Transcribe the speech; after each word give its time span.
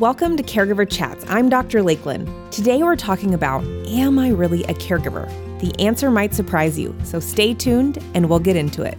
Welcome 0.00 0.38
to 0.38 0.42
Caregiver 0.42 0.90
Chats. 0.90 1.26
I'm 1.28 1.50
Dr. 1.50 1.80
Lakelyn. 1.80 2.50
Today 2.50 2.82
we're 2.82 2.96
talking 2.96 3.34
about 3.34 3.62
Am 3.86 4.18
I 4.18 4.30
really 4.30 4.64
a 4.64 4.72
caregiver? 4.72 5.28
The 5.60 5.78
answer 5.78 6.10
might 6.10 6.32
surprise 6.32 6.78
you, 6.78 6.96
so 7.04 7.20
stay 7.20 7.52
tuned 7.52 7.98
and 8.14 8.30
we'll 8.30 8.38
get 8.38 8.56
into 8.56 8.82
it. 8.82 8.98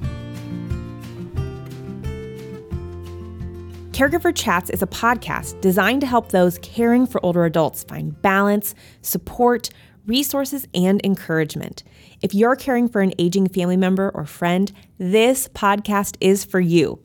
Caregiver 3.94 4.32
Chats 4.32 4.70
is 4.70 4.84
a 4.84 4.86
podcast 4.86 5.60
designed 5.60 6.02
to 6.02 6.08
help 6.08 6.30
those 6.30 6.60
caring 6.60 7.08
for 7.08 7.20
older 7.26 7.46
adults 7.46 7.84
find 7.84 8.22
balance, 8.22 8.76
support, 9.02 9.72
resources, 10.06 10.68
and 10.76 11.04
encouragement. 11.04 11.82
If 12.22 12.36
you're 12.36 12.56
caring 12.56 12.88
for 12.88 13.02
an 13.02 13.14
aging 13.18 13.50
family 13.50 13.76
member 13.76 14.12
or 14.14 14.28
friend, 14.28 14.72
this 15.00 15.48
podcast 15.48 16.16
is 16.22 16.46
for 16.46 16.60
you. 16.60 17.02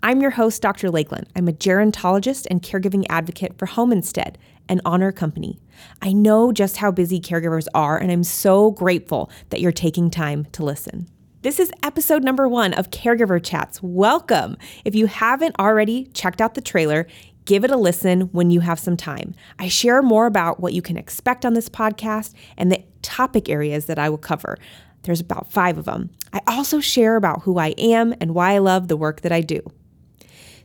I'm 0.00 0.20
your 0.20 0.30
host, 0.30 0.62
Dr. 0.62 0.90
Lakelyn. 0.90 1.26
I'm 1.34 1.48
a 1.48 1.52
gerontologist 1.52 2.46
and 2.48 2.62
caregiving 2.62 3.04
advocate 3.10 3.58
for 3.58 3.66
Home 3.66 3.90
Instead, 3.90 4.38
an 4.68 4.80
Honor 4.84 5.10
company. 5.10 5.58
I 6.00 6.12
know 6.12 6.52
just 6.52 6.76
how 6.76 6.92
busy 6.92 7.18
caregivers 7.18 7.66
are, 7.74 7.98
and 7.98 8.12
I'm 8.12 8.22
so 8.22 8.70
grateful 8.70 9.28
that 9.50 9.60
you're 9.60 9.72
taking 9.72 10.08
time 10.08 10.46
to 10.52 10.64
listen. 10.64 11.08
This 11.42 11.58
is 11.58 11.72
episode 11.82 12.22
number 12.22 12.46
one 12.46 12.74
of 12.74 12.90
Caregiver 12.90 13.42
Chats. 13.42 13.82
Welcome. 13.82 14.56
If 14.84 14.94
you 14.94 15.06
haven't 15.06 15.56
already 15.58 16.04
checked 16.14 16.40
out 16.40 16.54
the 16.54 16.60
trailer, 16.60 17.08
give 17.44 17.64
it 17.64 17.72
a 17.72 17.76
listen 17.76 18.22
when 18.30 18.50
you 18.50 18.60
have 18.60 18.78
some 18.78 18.96
time. 18.96 19.34
I 19.58 19.66
share 19.66 20.00
more 20.00 20.26
about 20.26 20.60
what 20.60 20.74
you 20.74 20.82
can 20.82 20.96
expect 20.96 21.44
on 21.44 21.54
this 21.54 21.68
podcast 21.68 22.34
and 22.56 22.70
the 22.70 22.84
topic 23.02 23.48
areas 23.48 23.86
that 23.86 23.98
I 23.98 24.10
will 24.10 24.18
cover. 24.18 24.58
There's 25.02 25.20
about 25.20 25.50
five 25.50 25.76
of 25.76 25.86
them. 25.86 26.10
I 26.32 26.40
also 26.46 26.78
share 26.78 27.16
about 27.16 27.42
who 27.42 27.58
I 27.58 27.68
am 27.78 28.14
and 28.20 28.32
why 28.32 28.52
I 28.52 28.58
love 28.58 28.86
the 28.86 28.96
work 28.96 29.22
that 29.22 29.32
I 29.32 29.40
do. 29.40 29.60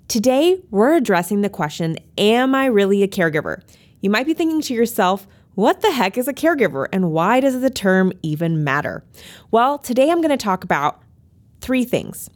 Today, 0.09 0.61
we're 0.69 0.95
addressing 0.95 1.41
the 1.41 1.49
question 1.49 1.97
Am 2.17 2.53
I 2.53 2.65
really 2.65 3.03
a 3.03 3.07
caregiver? 3.07 3.61
You 4.01 4.09
might 4.09 4.25
be 4.25 4.33
thinking 4.33 4.61
to 4.61 4.73
yourself, 4.73 5.25
what 5.55 5.81
the 5.81 5.91
heck 5.91 6.17
is 6.17 6.27
a 6.27 6.33
caregiver 6.33 6.87
and 6.91 7.11
why 7.11 7.39
does 7.39 7.61
the 7.61 7.69
term 7.69 8.11
even 8.21 8.63
matter? 8.63 9.03
Well, 9.51 9.77
today 9.77 10.11
I'm 10.11 10.19
going 10.19 10.29
to 10.29 10.37
talk 10.37 10.63
about 10.63 11.01
three 11.61 11.85
things 11.85 12.29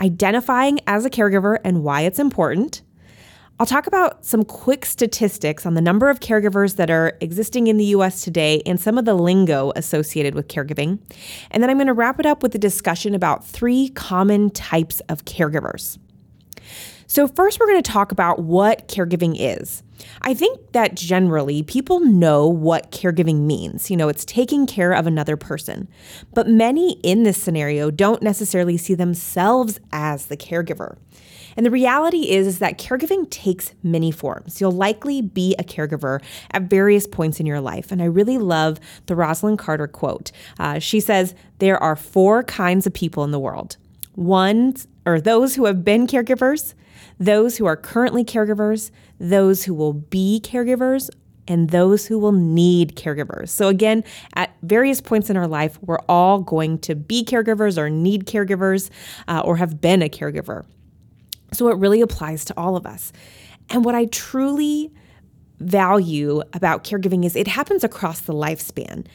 identifying 0.00 0.80
as 0.86 1.04
a 1.04 1.10
caregiver 1.10 1.58
and 1.64 1.82
why 1.82 2.02
it's 2.02 2.18
important. 2.18 2.82
I'll 3.58 3.66
talk 3.66 3.86
about 3.86 4.24
some 4.24 4.44
quick 4.44 4.84
statistics 4.84 5.64
on 5.64 5.74
the 5.74 5.80
number 5.80 6.10
of 6.10 6.18
caregivers 6.20 6.76
that 6.76 6.90
are 6.90 7.16
existing 7.20 7.68
in 7.68 7.76
the 7.78 7.84
US 7.86 8.22
today 8.22 8.60
and 8.66 8.80
some 8.80 8.98
of 8.98 9.04
the 9.04 9.14
lingo 9.14 9.72
associated 9.76 10.34
with 10.34 10.48
caregiving. 10.48 10.98
And 11.52 11.62
then 11.62 11.70
I'm 11.70 11.76
going 11.78 11.86
to 11.86 11.94
wrap 11.94 12.20
it 12.20 12.26
up 12.26 12.42
with 12.42 12.54
a 12.54 12.58
discussion 12.58 13.14
about 13.14 13.46
three 13.46 13.88
common 13.90 14.50
types 14.50 15.00
of 15.08 15.24
caregivers. 15.24 15.98
So, 17.06 17.28
first, 17.28 17.60
we're 17.60 17.66
going 17.66 17.82
to 17.82 17.90
talk 17.90 18.12
about 18.12 18.40
what 18.40 18.88
caregiving 18.88 19.36
is. 19.38 19.82
I 20.22 20.34
think 20.34 20.72
that 20.72 20.94
generally 20.94 21.62
people 21.62 22.00
know 22.00 22.48
what 22.48 22.90
caregiving 22.90 23.40
means. 23.40 23.90
You 23.90 23.96
know, 23.96 24.08
it's 24.08 24.24
taking 24.24 24.66
care 24.66 24.92
of 24.92 25.06
another 25.06 25.36
person. 25.36 25.88
But 26.32 26.48
many 26.48 26.92
in 27.02 27.22
this 27.22 27.40
scenario 27.40 27.90
don't 27.90 28.22
necessarily 28.22 28.76
see 28.76 28.94
themselves 28.94 29.80
as 29.92 30.26
the 30.26 30.36
caregiver. 30.36 30.96
And 31.56 31.64
the 31.64 31.70
reality 31.70 32.30
is, 32.30 32.46
is 32.46 32.58
that 32.58 32.78
caregiving 32.78 33.30
takes 33.30 33.74
many 33.82 34.10
forms. 34.10 34.60
You'll 34.60 34.72
likely 34.72 35.22
be 35.22 35.54
a 35.58 35.62
caregiver 35.62 36.20
at 36.50 36.62
various 36.62 37.06
points 37.06 37.38
in 37.38 37.46
your 37.46 37.60
life. 37.60 37.92
And 37.92 38.02
I 38.02 38.06
really 38.06 38.38
love 38.38 38.80
the 39.06 39.14
Rosalynn 39.14 39.58
Carter 39.58 39.86
quote. 39.86 40.32
Uh, 40.58 40.78
she 40.78 41.00
says, 41.00 41.34
There 41.58 41.80
are 41.80 41.96
four 41.96 42.42
kinds 42.42 42.86
of 42.86 42.92
people 42.92 43.24
in 43.24 43.30
the 43.30 43.38
world. 43.38 43.76
One, 44.14 44.74
or 45.06 45.20
those 45.20 45.54
who 45.54 45.66
have 45.66 45.84
been 45.84 46.06
caregivers, 46.06 46.74
those 47.18 47.56
who 47.56 47.66
are 47.66 47.76
currently 47.76 48.24
caregivers, 48.24 48.90
those 49.18 49.64
who 49.64 49.74
will 49.74 49.92
be 49.92 50.40
caregivers, 50.42 51.10
and 51.46 51.70
those 51.70 52.06
who 52.06 52.18
will 52.18 52.32
need 52.32 52.96
caregivers. 52.96 53.50
So, 53.50 53.68
again, 53.68 54.04
at 54.34 54.54
various 54.62 55.00
points 55.00 55.28
in 55.30 55.36
our 55.36 55.46
life, 55.46 55.78
we're 55.82 56.00
all 56.08 56.40
going 56.40 56.78
to 56.80 56.94
be 56.94 57.24
caregivers 57.24 57.76
or 57.76 57.90
need 57.90 58.26
caregivers 58.26 58.90
uh, 59.28 59.42
or 59.44 59.56
have 59.56 59.80
been 59.80 60.02
a 60.02 60.08
caregiver. 60.08 60.64
So, 61.52 61.68
it 61.68 61.76
really 61.78 62.00
applies 62.00 62.44
to 62.46 62.54
all 62.56 62.76
of 62.76 62.86
us. 62.86 63.12
And 63.70 63.84
what 63.84 63.94
I 63.94 64.06
truly 64.06 64.92
value 65.60 66.42
about 66.52 66.84
caregiving 66.84 67.24
is 67.24 67.36
it 67.36 67.48
happens 67.48 67.84
across 67.84 68.20
the 68.20 68.34
lifespan. 68.34 69.06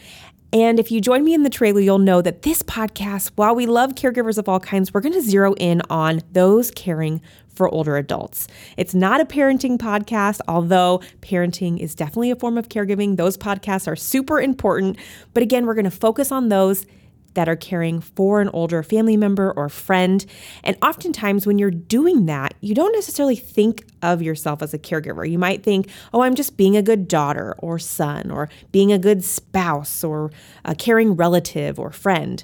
And 0.52 0.80
if 0.80 0.92
you 0.92 1.00
join 1.00 1.24
me 1.24 1.36
in 1.36 1.44
the 1.44 1.50
trailer, 1.50 1.80
you'll 1.80 2.00
know 2.00 2.22
that 2.22 2.42
this 2.42 2.64
podcast, 2.64 3.32
while 3.36 3.54
we 3.54 3.68
love 3.68 3.94
caregivers 3.94 4.40
of 4.40 4.50
all 4.50 4.60
kinds, 4.60 4.94
we're 4.94 5.02
going 5.02 5.14
to 5.14 5.22
zero 5.22 5.54
in 5.54 5.82
on 5.90 6.22
those 6.32 6.72
caring 6.72 7.22
for 7.54 7.70
older 7.70 7.98
adults. 7.98 8.48
It's 8.76 8.96
not 8.96 9.22
a 9.22 9.26
parenting 9.26 9.78
podcast, 9.78 10.40
although 10.48 11.02
parenting 11.22 11.78
is 11.78 11.94
definitely 11.94 12.32
a 12.32 12.36
form 12.36 12.58
of 12.58 12.70
caregiving. 12.70 13.18
Those 13.18 13.38
podcasts 13.38 13.88
are 13.88 13.96
super 13.96 14.42
important. 14.42 14.98
But 15.34 15.44
again, 15.44 15.68
we're 15.68 15.76
going 15.76 15.84
to 15.86 15.92
focus 15.92 16.32
on 16.32 16.50
those 16.50 16.86
that 17.34 17.50
are 17.50 17.56
caring 17.56 18.02
for 18.02 18.42
an 18.42 18.50
older 18.50 18.84
family 18.84 19.18
member 19.18 19.52
or 19.52 19.70
friend. 19.70 20.26
And 20.64 20.78
oftentimes, 20.82 21.46
when 21.46 21.58
you're 21.58 21.72
doing 21.72 22.26
that, 22.26 22.54
you 22.62 22.76
don't 22.76 22.94
necessarily 22.94 23.36
think 23.36 23.86
of 24.02 24.22
yourself 24.22 24.62
as 24.62 24.74
a 24.74 24.80
caregiver. 24.80 25.30
You 25.30 25.38
might 25.38 25.64
think, 25.64 25.90
oh, 26.14 26.22
I'm 26.22 26.36
just 26.36 26.58
being 26.58 26.76
a 26.78 26.82
good 26.82 27.08
daughter 27.08 27.56
or 27.60 27.80
son, 27.80 28.32
or 28.32 28.50
being 28.72 28.92
a 28.92 29.00
good 29.00 29.24
spouse, 29.24 30.04
or 30.04 30.32
a 30.66 30.76
caring 30.76 31.16
relative 31.16 31.80
or 31.80 31.92
friend. 31.92 32.44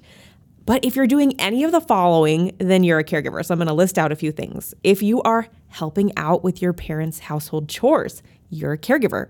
But 0.66 0.84
if 0.84 0.95
you're 0.95 1.07
doing 1.07 1.40
any 1.40 1.63
of 1.63 1.72
the 1.72 1.81
following, 1.81 2.56
then 2.57 2.84
you're 2.84 3.00
a 3.00 3.03
caregiver. 3.03 3.45
So 3.45 3.53
I'm 3.53 3.59
going 3.59 3.68
to 3.68 3.74
list 3.74 4.00
out 4.00 4.12
a 4.12 4.16
few 4.16 4.31
things. 4.31 4.74
If 4.84 5.03
you 5.03 5.22
are 5.22 5.47
helping 5.68 6.12
out 6.18 6.44
with 6.44 6.62
your 6.62 6.74
parents' 6.74 7.19
household 7.19 7.69
chores, 7.69 8.24
you're 8.50 8.74
a 8.74 8.78
caregiver. 8.78 9.29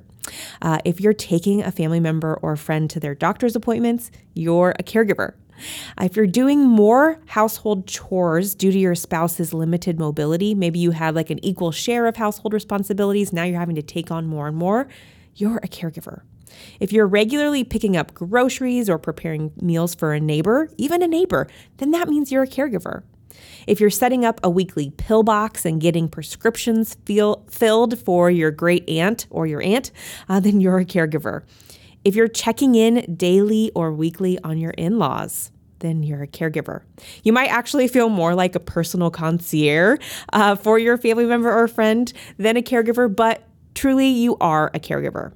Uh, 0.61 0.79
if 0.85 0.99
you're 0.99 1.13
taking 1.13 1.61
a 1.61 1.71
family 1.71 1.99
member 1.99 2.35
or 2.41 2.55
friend 2.55 2.89
to 2.89 2.99
their 2.99 3.13
doctor's 3.13 3.55
appointments, 3.55 4.11
you're 4.33 4.73
a 4.79 4.83
caregiver. 4.83 5.33
If 5.99 6.15
you're 6.15 6.27
doing 6.27 6.61
more 6.61 7.19
household 7.27 7.87
chores 7.87 8.55
due 8.55 8.71
to 8.71 8.77
your 8.77 8.95
spouse's 8.95 9.53
limited 9.53 9.99
mobility, 9.99 10.55
maybe 10.55 10.79
you 10.79 10.91
have 10.91 11.15
like 11.15 11.29
an 11.29 11.43
equal 11.43 11.71
share 11.71 12.07
of 12.07 12.17
household 12.17 12.53
responsibilities, 12.53 13.33
now 13.33 13.43
you're 13.43 13.59
having 13.59 13.75
to 13.75 13.81
take 13.81 14.11
on 14.11 14.25
more 14.25 14.47
and 14.47 14.57
more, 14.57 14.87
you're 15.35 15.57
a 15.57 15.67
caregiver. 15.67 16.21
If 16.79 16.93
you're 16.93 17.07
regularly 17.07 17.63
picking 17.63 17.97
up 17.97 18.13
groceries 18.13 18.89
or 18.89 18.97
preparing 18.97 19.51
meals 19.61 19.95
for 19.95 20.13
a 20.13 20.19
neighbor, 20.19 20.69
even 20.77 21.01
a 21.01 21.07
neighbor, 21.07 21.47
then 21.77 21.91
that 21.91 22.07
means 22.07 22.31
you're 22.31 22.43
a 22.43 22.47
caregiver. 22.47 23.03
If 23.67 23.79
you're 23.79 23.89
setting 23.89 24.23
up 24.23 24.39
a 24.43 24.49
weekly 24.49 24.91
pill 24.91 25.23
box 25.23 25.65
and 25.65 25.81
getting 25.81 26.07
prescriptions 26.07 26.95
feel, 27.05 27.45
filled 27.49 27.99
for 27.99 28.29
your 28.29 28.51
great 28.51 28.87
aunt 28.89 29.27
or 29.29 29.47
your 29.47 29.61
aunt, 29.61 29.91
uh, 30.29 30.39
then 30.39 30.61
you're 30.61 30.79
a 30.79 30.85
caregiver. 30.85 31.43
If 32.05 32.15
you're 32.15 32.27
checking 32.27 32.75
in 32.75 33.15
daily 33.17 33.71
or 33.73 33.91
weekly 33.91 34.37
on 34.43 34.59
your 34.59 34.71
in 34.71 34.99
laws, 34.99 35.51
then 35.79 36.03
you're 36.03 36.21
a 36.21 36.27
caregiver. 36.27 36.83
You 37.23 37.33
might 37.33 37.47
actually 37.47 37.87
feel 37.87 38.09
more 38.09 38.35
like 38.35 38.53
a 38.53 38.59
personal 38.59 39.09
concierge 39.09 39.99
uh, 40.31 40.55
for 40.55 40.77
your 40.77 40.97
family 40.97 41.25
member 41.25 41.51
or 41.51 41.67
friend 41.67 42.13
than 42.37 42.57
a 42.57 42.61
caregiver, 42.61 43.13
but 43.13 43.41
truly 43.73 44.07
you 44.07 44.37
are 44.39 44.69
a 44.75 44.79
caregiver. 44.79 45.33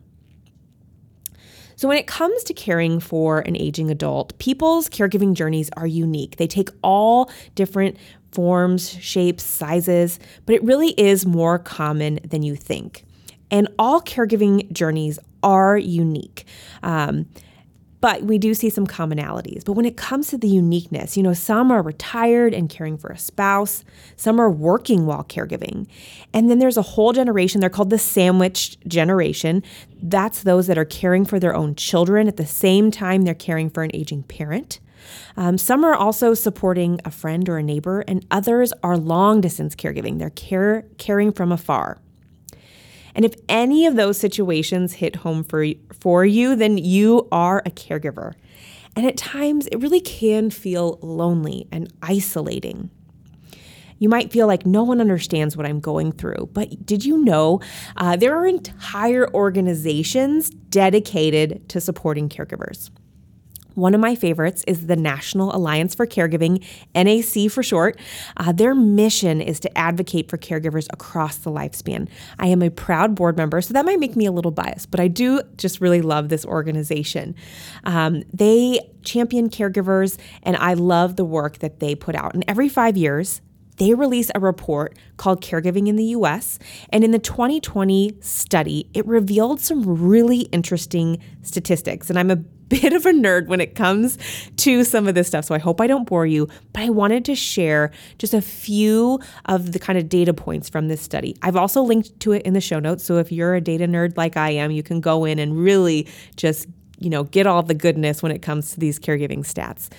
So, 1.75 1.87
when 1.87 1.97
it 1.97 2.07
comes 2.07 2.43
to 2.43 2.53
caring 2.53 2.99
for 2.99 3.39
an 3.39 3.55
aging 3.55 3.89
adult, 3.89 4.37
people's 4.37 4.89
caregiving 4.89 5.33
journeys 5.33 5.71
are 5.75 5.87
unique. 5.87 6.35
They 6.35 6.45
take 6.45 6.69
all 6.83 7.31
different 7.55 7.97
forms, 8.31 8.91
shapes, 8.91 9.43
sizes, 9.43 10.19
but 10.45 10.53
it 10.53 10.63
really 10.63 10.89
is 10.99 11.25
more 11.25 11.57
common 11.57 12.19
than 12.23 12.43
you 12.43 12.55
think. 12.55 13.05
And 13.49 13.69
all 13.79 14.01
caregiving 14.01 14.71
journeys 14.71 15.17
are 15.43 15.77
unique. 15.77 16.45
Um, 16.83 17.27
but 18.01 18.23
we 18.23 18.37
do 18.37 18.53
see 18.53 18.69
some 18.69 18.87
commonalities. 18.87 19.65
But 19.65 19.73
when 19.73 19.85
it 19.85 19.97
comes 19.97 20.29
to 20.29 20.37
the 20.37 20.47
uniqueness, 20.47 21.17
you 21.17 21.23
know, 21.23 21.33
some 21.33 21.71
are 21.71 21.81
retired 21.81 22.53
and 22.53 22.69
caring 22.69 22.97
for 22.97 23.09
a 23.09 23.17
spouse, 23.17 23.83
some 24.15 24.39
are 24.39 24.49
working 24.49 25.05
while 25.05 25.23
caregiving. 25.23 25.87
And 26.33 26.49
then 26.49 26.59
there's 26.59 26.77
a 26.77 26.81
whole 26.81 27.11
generation, 27.11 27.59
they're 27.59 27.69
called 27.69 27.89
the 27.89 27.99
sandwich 27.99 28.79
generation. 28.87 29.63
That's 30.01 30.43
those 30.43 30.67
that 30.67 30.77
are 30.77 30.85
caring 30.85 31.25
for 31.25 31.39
their 31.39 31.55
own 31.55 31.75
children 31.75 32.27
at 32.27 32.37
the 32.37 32.45
same 32.45 32.89
time 32.89 33.23
they're 33.23 33.33
caring 33.33 33.69
for 33.69 33.83
an 33.83 33.91
aging 33.93 34.23
parent. 34.23 34.79
Um, 35.35 35.57
some 35.57 35.83
are 35.83 35.95
also 35.95 36.33
supporting 36.33 36.99
a 37.05 37.11
friend 37.11 37.47
or 37.47 37.57
a 37.57 37.63
neighbor, 37.63 38.01
and 38.01 38.25
others 38.29 38.73
are 38.83 38.97
long 38.97 39.41
distance 39.41 39.75
caregiving. 39.75 40.19
They're 40.19 40.29
care, 40.29 40.85
caring 40.97 41.31
from 41.31 41.51
afar. 41.51 41.99
And 43.19 43.25
if 43.25 43.35
any 43.49 43.85
of 43.85 43.97
those 43.97 44.17
situations 44.17 44.93
hit 44.93 45.17
home 45.17 45.43
for, 45.43 45.65
for 45.99 46.23
you, 46.23 46.55
then 46.55 46.77
you 46.77 47.27
are 47.33 47.61
a 47.65 47.69
caregiver. 47.69 48.33
And 48.95 49.05
at 49.05 49.17
times, 49.17 49.67
it 49.67 49.81
really 49.81 49.99
can 49.99 50.49
feel 50.49 50.99
lonely 51.01 51.67
and 51.69 51.91
isolating. 52.01 52.89
You 53.97 54.07
might 54.07 54.31
feel 54.31 54.47
like 54.47 54.65
no 54.65 54.83
one 54.83 55.01
understands 55.01 55.57
what 55.57 55.65
I'm 55.65 55.81
going 55.81 56.13
through, 56.13 56.51
but 56.53 56.85
did 56.85 57.03
you 57.03 57.17
know 57.17 57.59
uh, 57.97 58.15
there 58.15 58.37
are 58.37 58.47
entire 58.47 59.29
organizations 59.33 60.49
dedicated 60.49 61.67
to 61.67 61.81
supporting 61.81 62.29
caregivers? 62.29 62.89
One 63.79 63.95
of 63.95 64.01
my 64.01 64.13
favorites 64.13 64.63
is 64.67 64.87
the 64.87 64.95
National 64.97 65.55
Alliance 65.55 65.95
for 65.95 66.05
Caregiving, 66.05 66.63
NAC 66.93 67.49
for 67.49 67.63
short. 67.63 67.97
Uh, 68.35 68.51
their 68.51 68.75
mission 68.75 69.39
is 69.39 69.59
to 69.61 69.77
advocate 69.77 70.29
for 70.29 70.37
caregivers 70.37 70.87
across 70.91 71.37
the 71.37 71.49
lifespan. 71.49 72.09
I 72.37 72.47
am 72.47 72.61
a 72.61 72.69
proud 72.69 73.15
board 73.15 73.37
member, 73.37 73.61
so 73.61 73.73
that 73.73 73.85
might 73.85 73.99
make 73.99 74.15
me 74.15 74.25
a 74.25 74.31
little 74.31 74.51
biased, 74.51 74.91
but 74.91 74.99
I 74.99 75.07
do 75.07 75.41
just 75.55 75.79
really 75.79 76.01
love 76.01 76.27
this 76.27 76.45
organization. 76.45 77.35
Um, 77.85 78.23
they 78.33 78.81
champion 79.03 79.49
caregivers, 79.49 80.19
and 80.43 80.57
I 80.57 80.73
love 80.73 81.15
the 81.15 81.25
work 81.25 81.59
that 81.59 81.79
they 81.79 81.95
put 81.95 82.15
out. 82.15 82.33
And 82.33 82.43
every 82.47 82.67
five 82.67 82.97
years, 82.97 83.41
they 83.77 83.93
release 83.93 84.29
a 84.35 84.41
report 84.41 84.97
called 85.15 85.41
Caregiving 85.41 85.87
in 85.87 85.95
the 85.95 86.03
US. 86.05 86.59
And 86.89 87.03
in 87.03 87.11
the 87.11 87.19
2020 87.19 88.17
study, 88.19 88.89
it 88.93 89.07
revealed 89.07 89.61
some 89.61 89.83
really 89.85 90.41
interesting 90.51 91.19
statistics. 91.43 92.09
And 92.09 92.19
I'm 92.19 92.29
a 92.29 92.43
bit 92.69 92.93
of 92.93 93.05
a 93.05 93.11
nerd 93.11 93.47
when 93.47 93.59
it 93.59 93.75
comes 93.75 94.17
to 94.57 94.83
some 94.83 95.07
of 95.07 95.15
this 95.15 95.27
stuff, 95.27 95.45
so 95.45 95.55
I 95.55 95.57
hope 95.59 95.81
I 95.81 95.87
don't 95.87 96.07
bore 96.07 96.25
you, 96.25 96.47
but 96.73 96.83
I 96.83 96.89
wanted 96.89 97.25
to 97.25 97.35
share 97.35 97.91
just 98.17 98.33
a 98.33 98.41
few 98.41 99.19
of 99.45 99.71
the 99.71 99.79
kind 99.79 99.97
of 99.99 100.07
data 100.07 100.33
points 100.33 100.69
from 100.69 100.87
this 100.87 101.01
study. 101.01 101.35
I've 101.41 101.55
also 101.55 101.81
linked 101.81 102.19
to 102.21 102.31
it 102.33 102.43
in 102.43 102.53
the 102.53 102.61
show 102.61 102.79
notes, 102.79 103.03
so 103.03 103.17
if 103.17 103.31
you're 103.31 103.55
a 103.55 103.61
data 103.61 103.85
nerd 103.85 104.15
like 104.17 104.37
I 104.37 104.51
am, 104.51 104.71
you 104.71 104.83
can 104.83 105.01
go 105.01 105.25
in 105.25 105.39
and 105.39 105.57
really 105.57 106.07
just 106.35 106.67
you 106.99 107.09
know, 107.09 107.23
get 107.23 107.47
all 107.47 107.63
the 107.63 107.73
goodness 107.73 108.21
when 108.21 108.31
it 108.31 108.41
comes 108.41 108.73
to 108.73 108.79
these 108.79 108.99
caregiving 108.99 109.39
stats. 109.39 109.89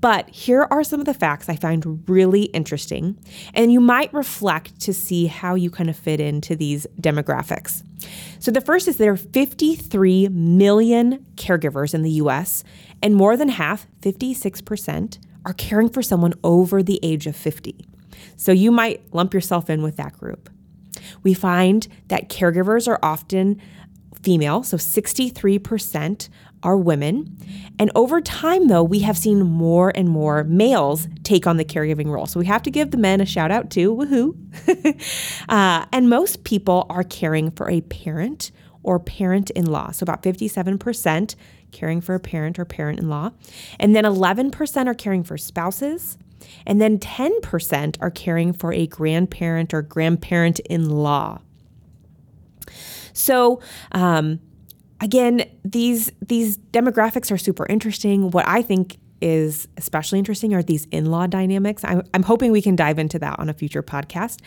But 0.00 0.30
here 0.30 0.66
are 0.70 0.82
some 0.82 1.00
of 1.00 1.06
the 1.06 1.14
facts 1.14 1.48
I 1.48 1.56
find 1.56 2.02
really 2.08 2.44
interesting, 2.44 3.18
and 3.52 3.70
you 3.70 3.80
might 3.80 4.12
reflect 4.14 4.80
to 4.80 4.94
see 4.94 5.26
how 5.26 5.54
you 5.54 5.70
kind 5.70 5.90
of 5.90 5.96
fit 5.96 6.20
into 6.20 6.56
these 6.56 6.86
demographics. 7.00 7.82
So, 8.38 8.50
the 8.50 8.62
first 8.62 8.88
is 8.88 8.96
there 8.96 9.12
are 9.12 9.16
53 9.16 10.28
million 10.28 11.26
caregivers 11.34 11.92
in 11.92 12.02
the 12.02 12.12
US, 12.12 12.64
and 13.02 13.14
more 13.14 13.36
than 13.36 13.50
half, 13.50 13.86
56%, 14.00 15.18
are 15.44 15.52
caring 15.52 15.90
for 15.90 16.02
someone 16.02 16.32
over 16.42 16.82
the 16.82 16.98
age 17.02 17.26
of 17.26 17.36
50. 17.36 17.86
So, 18.36 18.52
you 18.52 18.70
might 18.70 19.02
lump 19.12 19.34
yourself 19.34 19.68
in 19.68 19.82
with 19.82 19.96
that 19.96 20.14
group. 20.14 20.48
We 21.22 21.34
find 21.34 21.86
that 22.08 22.30
caregivers 22.30 22.88
are 22.88 22.98
often 23.02 23.60
female, 24.22 24.62
so 24.62 24.76
63% 24.76 26.28
are 26.62 26.76
women. 26.76 27.36
And 27.78 27.90
over 27.94 28.20
time, 28.20 28.68
though, 28.68 28.82
we 28.82 29.00
have 29.00 29.16
seen 29.16 29.40
more 29.40 29.92
and 29.94 30.08
more 30.08 30.44
males 30.44 31.08
take 31.22 31.46
on 31.46 31.56
the 31.56 31.64
caregiving 31.64 32.06
role. 32.06 32.26
So 32.26 32.38
we 32.38 32.46
have 32.46 32.62
to 32.62 32.70
give 32.70 32.90
the 32.90 32.98
men 32.98 33.20
a 33.20 33.26
shout 33.26 33.50
out 33.50 33.70
too. 33.70 33.94
Woohoo. 33.94 34.36
uh, 35.48 35.86
and 35.92 36.10
most 36.10 36.44
people 36.44 36.86
are 36.90 37.04
caring 37.04 37.50
for 37.50 37.70
a 37.70 37.80
parent 37.82 38.50
or 38.82 38.98
parent 38.98 39.50
in 39.50 39.66
law. 39.66 39.90
So 39.90 40.04
about 40.04 40.22
57% 40.22 41.34
caring 41.72 42.00
for 42.00 42.14
a 42.14 42.20
parent 42.20 42.58
or 42.58 42.64
parent 42.64 42.98
in 42.98 43.08
law. 43.08 43.30
And 43.78 43.94
then 43.94 44.04
11% 44.04 44.86
are 44.86 44.94
caring 44.94 45.22
for 45.24 45.38
spouses. 45.38 46.18
And 46.66 46.80
then 46.80 46.98
10% 46.98 47.96
are 48.00 48.10
caring 48.10 48.52
for 48.52 48.72
a 48.72 48.86
grandparent 48.86 49.72
or 49.74 49.82
grandparent 49.82 50.58
in 50.60 50.88
law. 50.90 51.40
So, 53.12 53.60
um, 53.92 54.40
again, 55.00 55.44
these 55.64 56.10
these 56.20 56.58
demographics 56.58 57.30
are 57.32 57.38
super 57.38 57.66
interesting. 57.66 58.30
What 58.30 58.46
I 58.46 58.62
think 58.62 58.98
is 59.20 59.68
especially 59.76 60.18
interesting 60.18 60.54
are 60.54 60.62
these 60.62 60.86
in-law 60.86 61.26
dynamics. 61.26 61.84
I'm, 61.84 62.02
I'm 62.14 62.22
hoping 62.22 62.52
we 62.52 62.62
can 62.62 62.74
dive 62.74 62.98
into 62.98 63.18
that 63.18 63.38
on 63.38 63.50
a 63.50 63.54
future 63.54 63.82
podcast. 63.82 64.40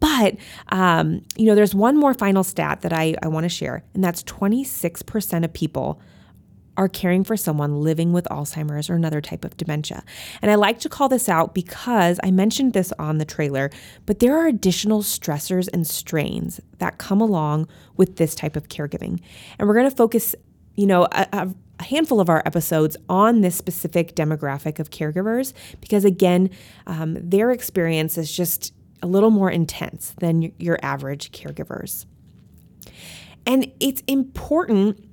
But 0.00 0.36
um, 0.68 1.22
you 1.36 1.46
know, 1.46 1.54
there's 1.54 1.74
one 1.74 1.96
more 1.96 2.14
final 2.14 2.44
stat 2.44 2.82
that 2.82 2.92
I, 2.92 3.14
I 3.22 3.28
want 3.28 3.44
to 3.44 3.48
share, 3.48 3.84
and 3.94 4.02
that's 4.02 4.22
26% 4.24 5.44
of 5.44 5.52
people 5.52 6.00
are 6.76 6.88
caring 6.88 7.22
for 7.22 7.36
someone 7.36 7.80
living 7.80 8.12
with 8.12 8.24
Alzheimer's 8.26 8.88
or 8.88 8.94
another 8.94 9.20
type 9.20 9.44
of 9.44 9.56
dementia. 9.56 10.02
And 10.40 10.50
I 10.50 10.54
like 10.54 10.80
to 10.80 10.88
call 10.88 11.08
this 11.08 11.28
out 11.28 11.54
because 11.54 12.18
I 12.22 12.30
mentioned 12.30 12.72
this 12.72 12.92
on 12.98 13.18
the 13.18 13.24
trailer, 13.24 13.70
but 14.06 14.20
there 14.20 14.36
are 14.38 14.46
additional 14.46 15.02
stressors 15.02 15.68
and 15.72 15.86
strains 15.86 16.60
that 16.78 16.98
come 16.98 17.20
along 17.20 17.68
with 17.96 18.16
this 18.16 18.34
type 18.34 18.56
of 18.56 18.68
caregiving. 18.68 19.20
And 19.58 19.68
we're 19.68 19.74
going 19.74 19.90
to 19.90 19.96
focus, 19.96 20.34
you 20.74 20.86
know, 20.86 21.04
a, 21.12 21.26
a, 21.32 21.54
handful 21.82 22.20
of 22.20 22.28
our 22.28 22.42
episodes 22.46 22.96
on 23.08 23.40
this 23.40 23.56
specific 23.56 24.14
demographic 24.14 24.78
of 24.78 24.90
caregivers 24.90 25.52
because, 25.80 26.04
again, 26.04 26.48
um, 26.86 27.16
their 27.20 27.50
experience 27.50 28.16
is 28.16 28.30
just 28.30 28.72
a 29.02 29.06
little 29.08 29.30
more 29.30 29.50
intense 29.50 30.14
than 30.20 30.52
your 30.58 30.78
average 30.80 31.32
caregivers. 31.32 32.06
And 33.46 33.72
it's 33.80 34.02
important 34.06 35.04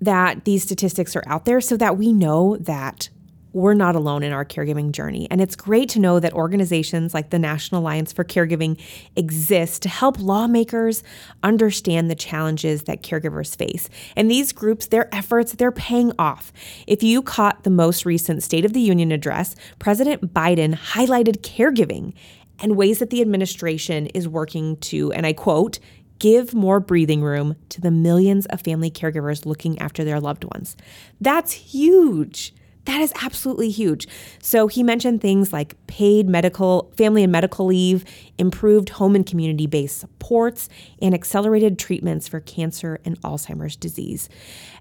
that 0.00 0.44
these 0.44 0.62
statistics 0.62 1.14
are 1.16 1.24
out 1.26 1.44
there 1.44 1.60
so 1.60 1.76
that 1.76 1.96
we 1.96 2.12
know 2.12 2.56
that 2.58 3.08
we're 3.52 3.74
not 3.74 3.96
alone 3.96 4.22
in 4.22 4.32
our 4.32 4.44
caregiving 4.44 4.92
journey. 4.92 5.26
And 5.30 5.40
it's 5.40 5.56
great 5.56 5.88
to 5.90 5.98
know 5.98 6.20
that 6.20 6.32
organizations 6.32 7.14
like 7.14 7.30
the 7.30 7.38
National 7.38 7.80
Alliance 7.80 8.12
for 8.12 8.24
Caregiving 8.24 8.80
exist 9.16 9.82
to 9.82 9.88
help 9.88 10.20
lawmakers 10.20 11.02
understand 11.42 12.10
the 12.10 12.14
challenges 12.14 12.84
that 12.84 13.02
caregivers 13.02 13.56
face. 13.56 13.88
And 14.16 14.30
these 14.30 14.52
groups, 14.52 14.86
their 14.86 15.12
efforts, 15.14 15.54
they're 15.54 15.72
paying 15.72 16.12
off. 16.18 16.52
If 16.86 17.02
you 17.02 17.22
caught 17.22 17.64
the 17.64 17.70
most 17.70 18.06
recent 18.06 18.42
State 18.42 18.64
of 18.64 18.72
the 18.72 18.80
Union 18.80 19.10
address, 19.10 19.56
President 19.78 20.32
Biden 20.32 20.76
highlighted 20.76 21.38
caregiving 21.38 22.14
and 22.60 22.76
ways 22.76 22.98
that 22.98 23.10
the 23.10 23.22
administration 23.22 24.06
is 24.08 24.28
working 24.28 24.76
to, 24.76 25.12
and 25.12 25.26
I 25.26 25.32
quote, 25.32 25.80
give 26.20 26.54
more 26.54 26.78
breathing 26.78 27.22
room 27.22 27.56
to 27.70 27.80
the 27.80 27.90
millions 27.90 28.46
of 28.46 28.60
family 28.60 28.90
caregivers 28.90 29.44
looking 29.44 29.76
after 29.80 30.04
their 30.04 30.20
loved 30.20 30.44
ones. 30.44 30.76
That's 31.20 31.50
huge. 31.50 32.54
That 32.84 33.00
is 33.00 33.12
absolutely 33.22 33.70
huge. 33.70 34.08
So 34.40 34.66
he 34.66 34.82
mentioned 34.82 35.20
things 35.20 35.52
like 35.52 35.74
paid 35.86 36.28
medical, 36.28 36.92
family 36.96 37.22
and 37.22 37.32
medical 37.32 37.66
leave, 37.66 38.04
improved 38.38 38.90
home 38.90 39.14
and 39.14 39.26
community 39.26 39.66
based 39.66 39.98
supports, 39.98 40.68
and 41.02 41.14
accelerated 41.14 41.78
treatments 41.78 42.26
for 42.26 42.40
cancer 42.40 42.98
and 43.04 43.20
Alzheimer's 43.22 43.76
disease. 43.76 44.28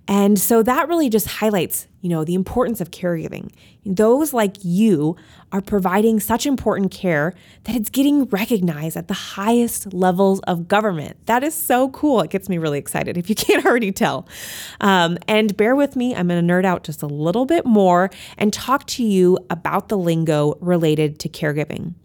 And 0.08 0.40
so 0.40 0.64
that 0.64 0.88
really 0.88 1.10
just 1.10 1.28
highlights, 1.28 1.88
you 2.02 2.10
know, 2.10 2.24
the 2.24 2.34
importance 2.34 2.80
of 2.80 2.92
caregiving. 2.92 3.52
Those 3.86 4.34
like 4.34 4.58
you 4.64 5.16
are 5.52 5.62
providing 5.62 6.20
such 6.20 6.46
important 6.46 6.92
care 6.92 7.34
that 7.64 7.76
it's 7.76 7.90
getting 7.90 8.26
recognized 8.26 8.96
at 8.96 9.08
the 9.08 9.14
highest 9.14 9.94
levels 9.94 10.40
of 10.42 10.68
government. 10.68 11.18
That 11.26 11.44
is 11.44 11.54
so 11.54 11.90
cool. 11.90 12.22
It 12.22 12.30
gets 12.30 12.48
me 12.48 12.58
really 12.58 12.80
excited 12.80 13.18
if 13.18 13.30
you 13.30 13.36
can't 13.36 13.66
already 13.66 13.92
tell. 13.92 14.28
Um, 14.80 15.18
and 15.28 15.56
bear 15.58 15.76
with 15.76 15.96
me, 15.96 16.16
I'm 16.16 16.28
going 16.28 16.46
to 16.46 16.54
nerd 16.54 16.66
out 16.66 16.84
just 16.84 17.02
a 17.02 17.08
little 17.08 17.46
bit 17.46 17.66
more 17.66 18.10
and 18.38 18.54
talk 18.54 18.86
to 18.88 19.04
you 19.04 19.38
about 19.50 19.90
the 19.90 19.98
lingo 19.98 20.58
related 20.62 21.20
to 21.20 21.30
caregiving. 21.30 21.96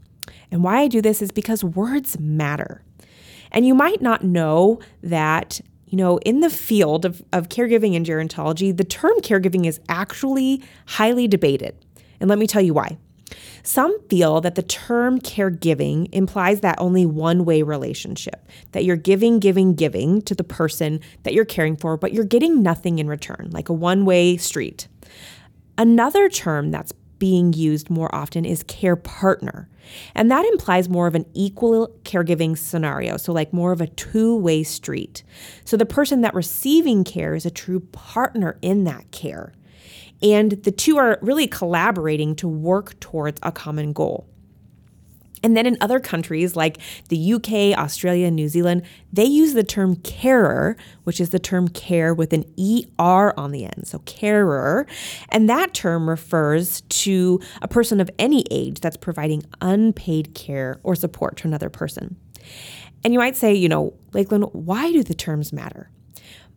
And 0.51 0.63
why 0.63 0.81
I 0.81 0.89
do 0.89 1.03
this 1.03 1.23
is 1.23 1.31
because 1.33 1.63
words 1.63 2.19
matter. 2.19 2.83
And 3.51 3.67
you 3.67 3.75
might 3.75 4.03
not 4.03 4.25
know 4.25 4.81
that 5.03 5.61
you 5.95 5.99
know, 5.99 6.19
in 6.25 6.41
the 6.41 6.51
field 6.51 7.05
of, 7.05 7.23
of 7.33 7.49
caregiving 7.49 7.95
and 7.95 8.05
gerontology, 8.05 8.77
the 8.77 8.83
term 8.83 9.17
caregiving 9.21 9.65
is 9.65 9.79
actually 9.89 10.61
highly 10.87 11.29
debated. 11.29 11.77
And 12.19 12.29
let 12.29 12.37
me 12.37 12.49
tell 12.49 12.63
you 12.63 12.75
why. 12.75 12.99
Some 13.63 13.97
feel 14.09 14.41
that 14.41 14.57
the 14.57 14.63
term 14.65 15.21
caregiving 15.21 16.09
implies 16.11 16.63
that 16.63 16.81
only 16.81 17.07
one 17.07 17.45
way 17.45 17.63
relationship, 17.63 18.49
that 18.73 18.85
you're 18.85 18.97
giving, 18.97 19.39
giving, 19.39 19.75
giving 19.75 20.21
to 20.23 20.35
the 20.35 20.43
person 20.43 20.99
that 21.23 21.33
you're 21.33 21.45
caring 21.45 21.77
for, 21.77 21.97
but 21.97 22.13
you're 22.13 22.25
getting 22.25 22.61
nothing 22.61 22.99
in 22.99 23.07
return, 23.07 23.51
like 23.53 23.69
a 23.69 23.73
one 23.73 24.05
way 24.05 24.37
street. 24.37 24.89
Another 25.79 26.29
term 26.29 26.73
that's 26.73 26.91
being 27.21 27.53
used 27.53 27.89
more 27.89 28.13
often 28.13 28.45
is 28.45 28.65
care 28.65 28.97
partner. 28.97 29.69
And 30.15 30.31
that 30.31 30.45
implies 30.47 30.89
more 30.89 31.07
of 31.07 31.15
an 31.15 31.27
equal 31.35 31.89
caregiving 32.05 32.57
scenario, 32.57 33.17
so 33.17 33.33
like 33.33 33.53
more 33.53 33.73
of 33.73 33.81
a 33.81 33.87
two 33.87 34.37
way 34.37 34.63
street. 34.63 35.23
So 35.65 35.77
the 35.77 35.87
person 35.87 36.21
that 36.23 36.35
receiving 36.35 37.05
care 37.05 37.35
is 37.35 37.47
a 37.47 37.51
true 37.51 37.81
partner 37.81 38.59
in 38.63 38.85
that 38.85 39.11
care. 39.11 39.53
And 40.23 40.53
the 40.53 40.73
two 40.73 40.97
are 40.97 41.19
really 41.21 41.47
collaborating 41.47 42.35
to 42.37 42.49
work 42.49 42.99
towards 43.01 43.39
a 43.43 43.53
common 43.53 43.93
goal. 43.93 44.27
And 45.45 45.55
then 45.55 45.67
in 45.67 45.77
other 45.83 46.01
countries 46.01 46.57
like 46.57 46.79
the 47.11 47.35
UK, 47.35 47.79
Australia, 47.79 48.31
New 48.31 48.49
Zealand, 48.49 48.83
they 49.13 49.27
use 49.27 49.53
the 49.53 49.63
term 49.63 49.97
carer, 49.97 50.75
which 51.05 51.21
is 51.21 51.31
the 51.31 51.39
term 51.39 51.69
care 51.69 52.15
with 52.15 52.33
an 52.33 52.45
ER 52.59 53.39
on 53.39 53.53
the 53.53 53.65
end. 53.65 53.87
So 53.87 53.99
carer. 54.07 54.87
And 55.29 55.47
that 55.51 55.75
term 55.75 56.09
refers 56.09 56.81
to 56.81 57.41
a 57.61 57.69
person 57.69 58.01
of 58.01 58.11
any 58.19 58.45
age 58.51 58.81
that's 58.81 58.97
providing 58.97 59.43
unpaid 59.61 60.35
care 60.35 60.81
or 60.83 60.97
support 60.97 61.37
to 61.37 61.47
another 61.47 61.69
person. 61.69 62.17
And 63.05 63.13
you 63.13 63.19
might 63.19 63.37
say, 63.37 63.53
you 63.53 63.69
know, 63.69 63.93
Lakelyn, 64.13 64.51
why 64.55 64.91
do 64.93 65.03
the 65.03 65.15
terms 65.15 65.53
matter? 65.53 65.91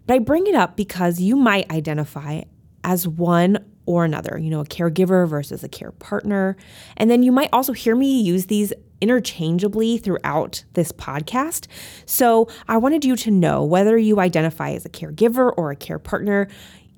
But 0.05 0.13
I 0.13 0.19
bring 0.19 0.47
it 0.47 0.55
up 0.55 0.77
because 0.77 1.19
you 1.19 1.35
might 1.35 1.69
identify 1.69 2.43
as 2.85 3.05
one 3.05 3.65
or 3.87 4.05
another, 4.05 4.37
you 4.37 4.51
know, 4.51 4.59
a 4.59 4.65
caregiver 4.65 5.27
versus 5.27 5.63
a 5.63 5.69
care 5.69 5.91
partner. 5.93 6.55
And 6.97 7.09
then 7.09 7.23
you 7.23 7.31
might 7.31 7.49
also 7.51 7.73
hear 7.73 7.95
me 7.95 8.21
use 8.21 8.45
these 8.45 8.73
interchangeably 9.01 9.97
throughout 9.97 10.63
this 10.73 10.91
podcast. 10.91 11.67
So 12.05 12.47
I 12.67 12.77
wanted 12.77 13.05
you 13.05 13.15
to 13.15 13.31
know 13.31 13.63
whether 13.63 13.97
you 13.97 14.19
identify 14.19 14.71
as 14.71 14.85
a 14.85 14.89
caregiver 14.89 15.51
or 15.55 15.71
a 15.71 15.75
care 15.75 15.99
partner, 15.99 16.47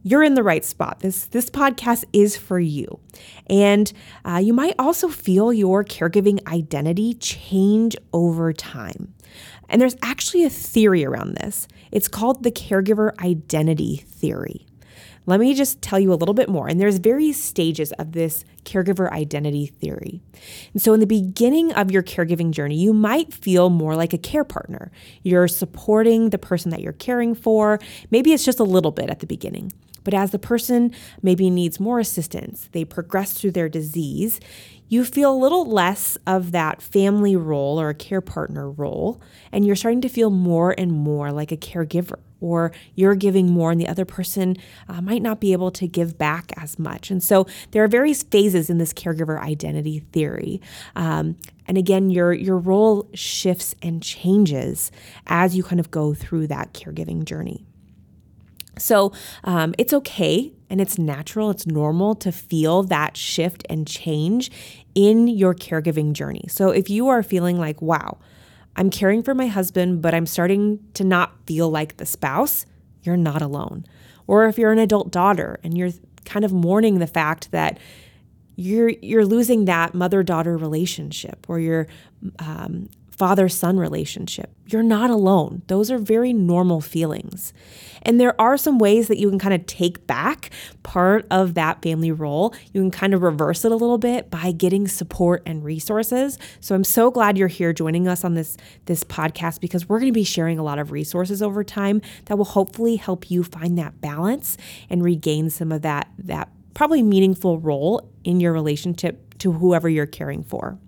you're 0.04 0.24
in 0.24 0.34
the 0.34 0.44
right 0.44 0.64
spot. 0.64 1.02
This 1.02 1.26
this 1.28 1.50
podcast 1.50 2.06
is 2.14 2.38
for 2.38 2.58
you, 2.58 3.00
and 3.48 3.92
uh, 4.24 4.38
you 4.38 4.54
might 4.54 4.76
also 4.80 5.10
feel 5.10 5.52
your 5.52 5.84
caregiving 5.84 6.46
identity 6.48 7.16
change 7.16 7.98
over 8.14 8.54
time. 8.54 9.14
And 9.68 9.82
there's 9.82 9.98
actually 10.02 10.46
a 10.46 10.50
theory 10.50 11.06
around 11.06 11.36
this. 11.36 11.68
It's 11.92 12.08
called 12.08 12.44
the 12.44 12.52
caregiver 12.52 13.16
identity 13.20 13.98
theory. 13.98 14.66
Let 15.30 15.40
me 15.40 15.54
just 15.54 15.80
tell 15.84 16.00
you 16.00 16.12
a 16.12 16.16
little 16.16 16.34
bit 16.34 16.50
more. 16.50 16.68
And 16.68 16.82
there's 16.82 16.98
various 16.98 17.38
stages 17.42 17.92
of 17.94 18.14
this 18.14 18.44
caregiver 18.66 19.12
identity 19.12 19.68
theory. 19.68 20.22
And 20.74 20.82
so, 20.82 20.92
in 20.94 21.00
the 21.00 21.06
beginning 21.06 21.72
of 21.74 21.92
your 21.92 22.02
caregiving 22.02 22.50
journey, 22.50 22.78
you 22.78 22.94
might 22.94 23.32
feel 23.32 23.70
more 23.70 23.96
like 23.96 24.12
a 24.12 24.18
care 24.18 24.44
partner. 24.44 24.92
You're 25.22 25.48
supporting 25.48 26.32
the 26.32 26.40
person 26.40 26.72
that 26.72 26.82
you're 26.82 26.94
caring 26.94 27.36
for. 27.36 27.80
Maybe 28.10 28.34
it's 28.34 28.44
just 28.44 28.60
a 28.60 28.64
little 28.64 28.90
bit 28.90 29.12
at 29.12 29.20
the 29.20 29.28
beginning. 29.28 29.72
But 30.04 30.16
as 30.16 30.32
the 30.32 30.40
person 30.40 30.96
maybe 31.22 31.52
needs 31.52 31.80
more 31.80 32.00
assistance, 32.00 32.68
they 32.72 32.84
progress 32.84 33.34
through 33.34 33.52
their 33.52 33.70
disease, 33.70 34.40
you 34.90 35.06
feel 35.06 35.32
a 35.32 35.38
little 35.38 35.66
less 35.66 36.18
of 36.28 36.52
that 36.52 36.82
family 36.82 37.36
role 37.36 37.80
or 37.80 37.90
a 37.90 37.94
care 37.94 38.22
partner 38.22 38.70
role, 38.70 39.22
and 39.52 39.66
you're 39.66 39.76
starting 39.76 40.02
to 40.02 40.10
feel 40.10 40.32
more 40.32 40.74
and 40.78 40.92
more 40.92 41.32
like 41.32 41.52
a 41.52 41.58
caregiver, 41.58 42.20
or 42.42 42.72
you're 42.96 43.16
giving 43.16 43.52
more, 43.52 43.72
and 43.72 43.80
the 43.80 43.88
other 43.88 44.06
person 44.06 44.58
uh, 44.88 45.00
might 45.02 45.22
not 45.22 45.40
be 45.40 45.54
able 45.54 45.70
to 45.72 45.88
give 45.88 46.18
back 46.18 46.52
as 46.58 46.80
much. 46.80 47.12
And 47.12 47.24
so 47.24 47.46
there 47.72 47.84
are 47.84 47.88
various 47.88 48.24
phases 48.24 48.70
in 48.70 48.80
this 48.80 48.92
caregiver 48.92 49.40
identity 49.40 50.00
theory. 50.12 50.60
Um, 50.96 51.38
and 51.68 51.78
again, 51.78 52.10
your 52.10 52.34
your 52.34 52.58
role 52.58 53.08
shifts 53.14 53.76
and 53.84 54.02
changes 54.02 54.92
as 55.28 55.56
you 55.56 55.62
kind 55.62 55.80
of 55.80 55.92
go 55.92 56.16
through 56.16 56.48
that 56.48 56.74
caregiving 56.74 57.26
journey. 57.26 57.64
So 58.80 59.12
um, 59.44 59.76
it's 59.78 59.94
okay 59.94 60.54
and 60.70 60.80
it's 60.80 60.98
natural, 60.98 61.50
it's 61.50 61.68
normal 61.68 62.16
to 62.16 62.32
feel 62.32 62.84
that 62.84 63.18
shift 63.18 63.66
and 63.70 63.88
change 63.88 64.52
in 65.00 65.30
your 65.30 65.56
caregiving 65.56 66.12
journey. 66.12 66.44
So 66.50 66.72
if 66.72 66.90
you 66.90 67.08
are 67.08 67.24
feeling 67.24 67.58
like, 67.58 67.82
wow, 67.82 68.18
I'm 68.76 68.90
caring 68.90 69.24
for 69.24 69.34
my 69.34 69.48
husband, 69.48 70.02
but 70.02 70.14
I'm 70.14 70.26
starting 70.26 70.80
to 70.96 71.06
not 71.06 71.32
feel 71.46 71.70
like 71.70 71.96
the 71.98 72.06
spouse, 72.06 72.66
you're 73.04 73.16
not 73.16 73.42
alone. 73.42 73.86
Or 74.28 74.46
if 74.48 74.58
you're 74.58 74.74
an 74.74 74.80
adult 74.80 75.10
daughter 75.10 75.58
and 75.64 75.78
you're 75.78 75.92
kind 76.26 76.44
of 76.44 76.52
mourning 76.52 77.00
the 77.00 77.08
fact 77.08 77.52
that 77.52 77.80
you're 78.58 78.90
you're 78.90 79.26
losing 79.26 79.66
that 79.66 79.94
mother 79.94 80.22
daughter 80.22 80.58
relationship 80.58 81.46
or 81.48 81.60
you're 81.60 81.88
um, 82.40 82.90
father 83.20 83.50
son 83.50 83.78
relationship. 83.78 84.50
You're 84.66 84.82
not 84.82 85.10
alone. 85.10 85.62
Those 85.68 85.92
are 85.92 85.98
very 85.98 86.32
normal 86.32 86.80
feelings. 86.80 87.54
And 88.02 88.18
there 88.18 88.40
are 88.40 88.56
some 88.56 88.80
ways 88.80 89.10
that 89.10 89.18
you 89.18 89.30
can 89.30 89.38
kind 89.38 89.54
of 89.54 89.66
take 89.66 90.08
back 90.08 90.52
part 90.84 91.28
of 91.30 91.54
that 91.56 91.82
family 91.82 92.14
role. 92.14 92.56
You 92.72 92.80
can 92.80 92.92
kind 92.92 93.14
of 93.14 93.22
reverse 93.22 93.66
it 93.66 93.74
a 93.74 93.76
little 93.76 93.98
bit 93.98 94.30
by 94.30 94.54
getting 94.54 94.88
support 94.88 95.44
and 95.46 95.66
resources. 95.66 96.40
So 96.62 96.76
I'm 96.76 96.86
so 96.86 97.12
glad 97.12 97.38
you're 97.38 97.50
here 97.50 97.74
joining 97.74 98.08
us 98.08 98.24
on 98.24 98.36
this 98.36 98.56
this 98.86 99.04
podcast 99.04 99.60
because 99.60 99.90
we're 99.90 100.00
going 100.00 100.14
to 100.14 100.18
be 100.18 100.24
sharing 100.24 100.58
a 100.58 100.64
lot 100.64 100.80
of 100.80 100.94
resources 100.94 101.42
over 101.42 101.62
time 101.62 102.02
that 102.26 102.38
will 102.38 102.46
hopefully 102.46 102.96
help 102.96 103.30
you 103.30 103.44
find 103.44 103.78
that 103.78 104.00
balance 104.00 104.56
and 104.90 105.04
regain 105.04 105.50
some 105.50 105.74
of 105.74 105.82
that 105.82 106.10
that 106.18 106.50
probably 106.74 107.04
meaningful 107.04 107.60
role 107.60 108.10
in 108.24 108.40
your 108.40 108.54
relationship 108.54 109.38
to 109.40 109.52
whoever 109.52 109.90
you're 109.90 110.06
caring 110.06 110.42
for. 110.42 110.80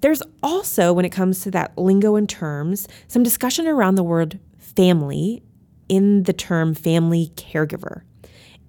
There's 0.00 0.22
also, 0.42 0.92
when 0.92 1.04
it 1.04 1.10
comes 1.10 1.40
to 1.42 1.50
that 1.52 1.76
lingo 1.76 2.16
and 2.16 2.28
terms, 2.28 2.86
some 3.08 3.22
discussion 3.22 3.66
around 3.66 3.96
the 3.96 4.04
word 4.04 4.38
family 4.58 5.42
in 5.88 6.24
the 6.24 6.32
term 6.32 6.74
family 6.74 7.32
caregiver 7.34 8.02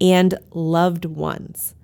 and 0.00 0.34
loved 0.52 1.04
ones. 1.04 1.74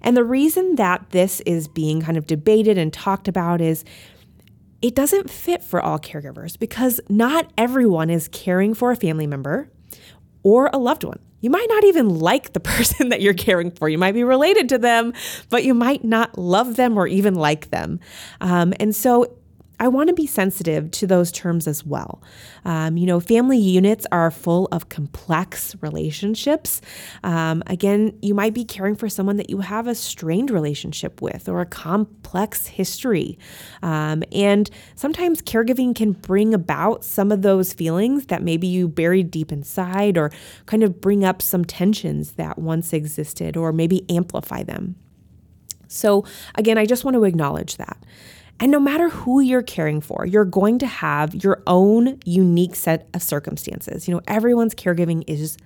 And 0.00 0.16
the 0.16 0.24
reason 0.24 0.76
that 0.76 1.10
this 1.10 1.40
is 1.40 1.68
being 1.68 2.00
kind 2.00 2.16
of 2.16 2.26
debated 2.26 2.78
and 2.78 2.92
talked 2.92 3.28
about 3.28 3.60
is 3.60 3.84
it 4.80 4.94
doesn't 4.94 5.28
fit 5.28 5.62
for 5.62 5.80
all 5.80 5.98
caregivers 5.98 6.58
because 6.58 7.00
not 7.08 7.52
everyone 7.58 8.10
is 8.10 8.28
caring 8.28 8.74
for 8.74 8.90
a 8.90 8.96
family 8.96 9.26
member 9.26 9.68
or 10.42 10.70
a 10.72 10.78
loved 10.78 11.04
one. 11.04 11.18
You 11.40 11.50
might 11.50 11.66
not 11.68 11.84
even 11.84 12.08
like 12.18 12.52
the 12.52 12.60
person 12.76 13.10
that 13.10 13.20
you're 13.20 13.34
caring 13.34 13.70
for. 13.70 13.88
You 13.88 13.98
might 13.98 14.12
be 14.12 14.24
related 14.24 14.68
to 14.70 14.78
them, 14.78 15.12
but 15.50 15.64
you 15.64 15.74
might 15.74 16.04
not 16.04 16.38
love 16.38 16.76
them 16.76 16.96
or 16.98 17.06
even 17.06 17.34
like 17.34 17.70
them. 17.70 18.00
Um, 18.40 18.74
and 18.80 18.94
so 18.94 19.36
I 19.80 19.88
want 19.88 20.08
to 20.08 20.14
be 20.14 20.26
sensitive 20.26 20.90
to 20.92 21.06
those 21.06 21.30
terms 21.30 21.66
as 21.66 21.84
well. 21.84 22.22
Um, 22.64 22.96
you 22.96 23.06
know, 23.06 23.20
family 23.20 23.58
units 23.58 24.06
are 24.10 24.30
full 24.30 24.66
of 24.72 24.88
complex 24.88 25.76
relationships. 25.80 26.80
Um, 27.22 27.62
again, 27.66 28.18
you 28.20 28.34
might 28.34 28.54
be 28.54 28.64
caring 28.64 28.96
for 28.96 29.08
someone 29.08 29.36
that 29.36 29.50
you 29.50 29.58
have 29.58 29.86
a 29.86 29.94
strained 29.94 30.50
relationship 30.50 31.22
with 31.22 31.48
or 31.48 31.60
a 31.60 31.66
complex 31.66 32.66
history. 32.66 33.38
Um, 33.82 34.24
and 34.32 34.68
sometimes 34.96 35.40
caregiving 35.42 35.94
can 35.94 36.12
bring 36.12 36.54
about 36.54 37.04
some 37.04 37.30
of 37.30 37.42
those 37.42 37.72
feelings 37.72 38.26
that 38.26 38.42
maybe 38.42 38.66
you 38.66 38.88
buried 38.88 39.30
deep 39.30 39.52
inside 39.52 40.18
or 40.18 40.32
kind 40.66 40.82
of 40.82 41.00
bring 41.00 41.24
up 41.24 41.40
some 41.40 41.64
tensions 41.64 42.32
that 42.32 42.58
once 42.58 42.92
existed 42.92 43.56
or 43.56 43.72
maybe 43.72 44.04
amplify 44.10 44.62
them. 44.62 44.96
So, 45.88 46.24
again, 46.54 46.76
I 46.78 46.84
just 46.84 47.04
want 47.04 47.14
to 47.14 47.24
acknowledge 47.24 47.76
that. 47.76 47.96
And 48.60 48.72
no 48.72 48.80
matter 48.80 49.08
who 49.08 49.40
you're 49.40 49.62
caring 49.62 50.00
for, 50.00 50.26
you're 50.26 50.44
going 50.44 50.78
to 50.80 50.86
have 50.86 51.34
your 51.34 51.62
own 51.66 52.18
unique 52.24 52.74
set 52.74 53.08
of 53.14 53.22
circumstances. 53.22 54.08
You 54.08 54.14
know, 54.14 54.20
everyone's 54.26 54.74
caregiving 54.74 55.22
is 55.26 55.56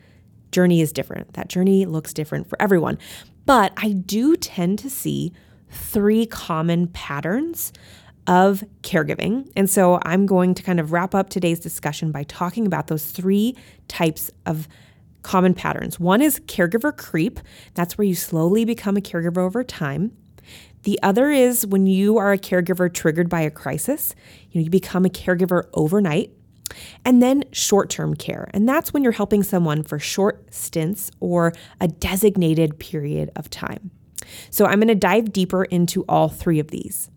journey 0.50 0.82
is 0.82 0.92
different. 0.92 1.32
That 1.32 1.48
journey 1.48 1.86
looks 1.86 2.12
different 2.12 2.48
for 2.48 2.60
everyone. 2.60 2.98
But 3.46 3.72
I 3.76 3.92
do 3.92 4.36
tend 4.36 4.78
to 4.80 4.90
see 4.90 5.32
three 5.70 6.26
common 6.26 6.88
patterns 6.88 7.72
of 8.26 8.62
caregiving. 8.82 9.50
And 9.56 9.68
so 9.68 9.98
I'm 10.04 10.26
going 10.26 10.54
to 10.54 10.62
kind 10.62 10.78
of 10.78 10.92
wrap 10.92 11.14
up 11.14 11.30
today's 11.30 11.58
discussion 11.58 12.12
by 12.12 12.22
talking 12.24 12.66
about 12.66 12.86
those 12.86 13.06
three 13.10 13.56
types 13.88 14.30
of 14.46 14.68
common 15.22 15.54
patterns. 15.54 15.98
One 15.98 16.20
is 16.20 16.40
caregiver 16.40 16.96
creep. 16.96 17.40
That's 17.74 17.96
where 17.96 18.06
you 18.06 18.14
slowly 18.14 18.64
become 18.64 18.96
a 18.96 19.00
caregiver 19.00 19.38
over 19.38 19.64
time. 19.64 20.12
The 20.82 20.98
other 21.02 21.30
is 21.30 21.66
when 21.66 21.86
you 21.86 22.18
are 22.18 22.32
a 22.32 22.38
caregiver 22.38 22.92
triggered 22.92 23.28
by 23.28 23.42
a 23.42 23.50
crisis, 23.50 24.14
you 24.50 24.60
know, 24.60 24.64
you 24.64 24.70
become 24.70 25.04
a 25.04 25.10
caregiver 25.10 25.68
overnight. 25.74 26.32
And 27.04 27.22
then 27.22 27.44
short 27.52 27.90
term 27.90 28.14
care. 28.14 28.48
And 28.54 28.66
that's 28.66 28.94
when 28.94 29.02
you're 29.02 29.12
helping 29.12 29.42
someone 29.42 29.82
for 29.82 29.98
short 29.98 30.52
stints 30.54 31.10
or 31.20 31.52
a 31.80 31.88
designated 31.88 32.78
period 32.78 33.30
of 33.36 33.50
time. 33.50 33.90
So 34.50 34.64
I'm 34.64 34.78
going 34.78 34.88
to 34.88 34.94
dive 34.94 35.32
deeper 35.32 35.64
into 35.64 36.04
all 36.08 36.28
three 36.28 36.58
of 36.58 36.68
these. 36.68 37.10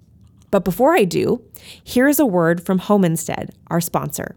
But 0.52 0.66
before 0.66 0.94
I 0.94 1.06
do, 1.06 1.42
here's 1.84 2.20
a 2.20 2.26
word 2.26 2.66
from 2.66 2.80
Home 2.80 3.06
Instead, 3.06 3.56
our 3.68 3.82
sponsor. 3.82 4.36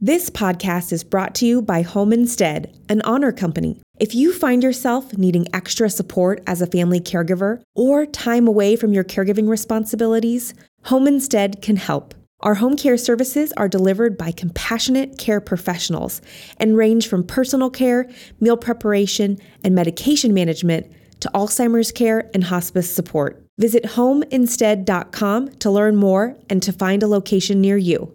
This 0.00 0.30
podcast 0.30 0.92
is 0.92 1.04
brought 1.04 1.34
to 1.36 1.46
you 1.46 1.62
by 1.62 1.82
Home 1.82 2.12
Instead, 2.12 2.76
an 2.88 3.02
Honor 3.02 3.30
company 3.30 3.80
if 4.02 4.16
you 4.16 4.32
find 4.32 4.64
yourself 4.64 5.16
needing 5.16 5.46
extra 5.54 5.88
support 5.88 6.42
as 6.44 6.60
a 6.60 6.66
family 6.66 6.98
caregiver 6.98 7.62
or 7.76 8.04
time 8.04 8.48
away 8.48 8.74
from 8.74 8.92
your 8.92 9.04
caregiving 9.04 9.48
responsibilities, 9.48 10.54
Home 10.86 11.06
Instead 11.06 11.62
can 11.62 11.76
help. 11.76 12.12
Our 12.40 12.56
home 12.56 12.76
care 12.76 12.96
services 12.96 13.52
are 13.52 13.68
delivered 13.68 14.18
by 14.18 14.32
compassionate 14.32 15.18
care 15.18 15.40
professionals 15.40 16.20
and 16.56 16.76
range 16.76 17.06
from 17.06 17.22
personal 17.22 17.70
care, 17.70 18.10
meal 18.40 18.56
preparation, 18.56 19.38
and 19.62 19.72
medication 19.72 20.34
management 20.34 20.90
to 21.20 21.30
Alzheimer's 21.32 21.92
care 21.92 22.28
and 22.34 22.42
hospice 22.42 22.92
support. 22.92 23.46
Visit 23.60 23.84
homeinstead.com 23.84 25.48
to 25.60 25.70
learn 25.70 25.94
more 25.94 26.36
and 26.50 26.60
to 26.64 26.72
find 26.72 27.04
a 27.04 27.06
location 27.06 27.60
near 27.60 27.76
you. 27.76 28.12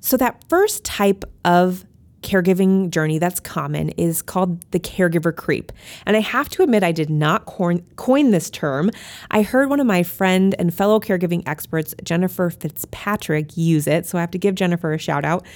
So, 0.00 0.18
that 0.18 0.44
first 0.50 0.84
type 0.84 1.24
of 1.46 1.86
caregiving 2.22 2.90
journey 2.90 3.18
that's 3.18 3.40
common 3.40 3.90
is 3.90 4.22
called 4.22 4.60
the 4.72 4.80
caregiver 4.80 5.34
creep. 5.34 5.72
And 6.06 6.16
I 6.16 6.20
have 6.20 6.48
to 6.50 6.62
admit, 6.62 6.82
I 6.82 6.92
did 6.92 7.10
not 7.10 7.46
coin, 7.46 7.82
this 8.30 8.50
term. 8.50 8.90
I 9.30 9.42
heard 9.42 9.70
one 9.70 9.80
of 9.80 9.86
my 9.86 10.02
friend 10.02 10.54
and 10.58 10.74
fellow 10.74 11.00
caregiving 11.00 11.42
experts, 11.46 11.94
Jennifer 12.04 12.50
Fitzpatrick, 12.50 13.56
use 13.56 13.86
it. 13.86 14.06
So 14.06 14.18
I 14.18 14.20
have 14.20 14.30
to 14.32 14.38
give 14.38 14.54
Jennifer 14.54 14.92
a 14.92 14.98
shout 14.98 15.24
out. 15.24 15.46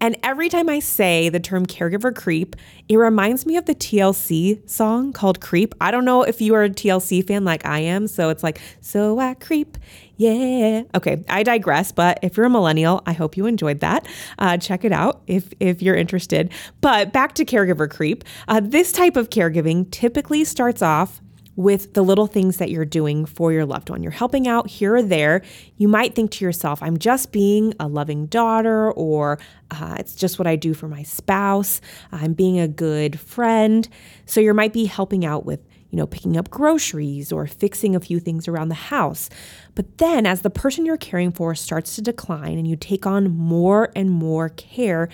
And 0.00 0.16
every 0.22 0.48
time 0.48 0.68
I 0.68 0.78
say 0.78 1.28
the 1.28 1.40
term 1.40 1.66
caregiver 1.66 2.14
creep, 2.14 2.56
it 2.88 2.96
reminds 2.96 3.46
me 3.46 3.56
of 3.56 3.66
the 3.66 3.74
TLC 3.74 4.68
song 4.68 5.12
called 5.12 5.40
Creep. 5.40 5.74
I 5.80 5.90
don't 5.90 6.04
know 6.04 6.22
if 6.22 6.40
you 6.40 6.54
are 6.54 6.64
a 6.64 6.70
TLC 6.70 7.26
fan 7.26 7.44
like 7.44 7.66
I 7.66 7.80
am. 7.80 8.06
So 8.06 8.28
it's 8.30 8.42
like, 8.42 8.60
so 8.80 9.18
I 9.18 9.34
creep 9.34 9.76
yeah. 10.16 10.82
Okay, 10.94 11.24
I 11.28 11.42
digress, 11.42 11.92
but 11.92 12.18
if 12.22 12.36
you're 12.36 12.46
a 12.46 12.50
millennial, 12.50 13.02
I 13.06 13.12
hope 13.12 13.36
you 13.36 13.46
enjoyed 13.46 13.80
that. 13.80 14.06
Uh, 14.38 14.56
check 14.56 14.84
it 14.84 14.92
out 14.92 15.22
if, 15.26 15.52
if 15.60 15.82
you're 15.82 15.96
interested. 15.96 16.52
But 16.80 17.12
back 17.12 17.34
to 17.34 17.44
caregiver 17.44 17.90
creep. 17.90 18.24
Uh, 18.46 18.60
this 18.62 18.92
type 18.92 19.16
of 19.16 19.30
caregiving 19.30 19.90
typically 19.90 20.44
starts 20.44 20.82
off 20.82 21.20
with 21.56 21.94
the 21.94 22.02
little 22.02 22.26
things 22.26 22.56
that 22.56 22.70
you're 22.70 22.84
doing 22.84 23.24
for 23.24 23.52
your 23.52 23.64
loved 23.64 23.90
one. 23.90 24.02
You're 24.02 24.12
helping 24.12 24.48
out 24.48 24.68
here 24.68 24.96
or 24.96 25.02
there. 25.02 25.42
You 25.76 25.88
might 25.88 26.14
think 26.14 26.30
to 26.32 26.44
yourself, 26.44 26.82
I'm 26.82 26.98
just 26.98 27.32
being 27.32 27.74
a 27.78 27.86
loving 27.86 28.26
daughter, 28.26 28.90
or 28.92 29.38
uh, 29.70 29.96
it's 29.98 30.14
just 30.14 30.38
what 30.38 30.46
I 30.46 30.56
do 30.56 30.74
for 30.74 30.88
my 30.88 31.02
spouse. 31.02 31.80
I'm 32.10 32.32
being 32.32 32.58
a 32.58 32.68
good 32.68 33.20
friend. 33.20 33.88
So 34.26 34.40
you 34.40 34.52
might 34.54 34.72
be 34.72 34.86
helping 34.86 35.24
out 35.24 35.46
with 35.46 35.60
you 35.94 35.98
know, 35.98 36.08
picking 36.08 36.36
up 36.36 36.50
groceries 36.50 37.30
or 37.30 37.46
fixing 37.46 37.94
a 37.94 38.00
few 38.00 38.18
things 38.18 38.48
around 38.48 38.68
the 38.68 38.74
house. 38.74 39.30
But 39.76 39.98
then, 39.98 40.26
as 40.26 40.40
the 40.40 40.50
person 40.50 40.84
you're 40.84 40.96
caring 40.96 41.30
for 41.30 41.54
starts 41.54 41.94
to 41.94 42.02
decline 42.02 42.58
and 42.58 42.66
you 42.66 42.74
take 42.74 43.06
on 43.06 43.30
more 43.30 43.92
and 43.94 44.10
more 44.10 44.48
care, 44.48 45.08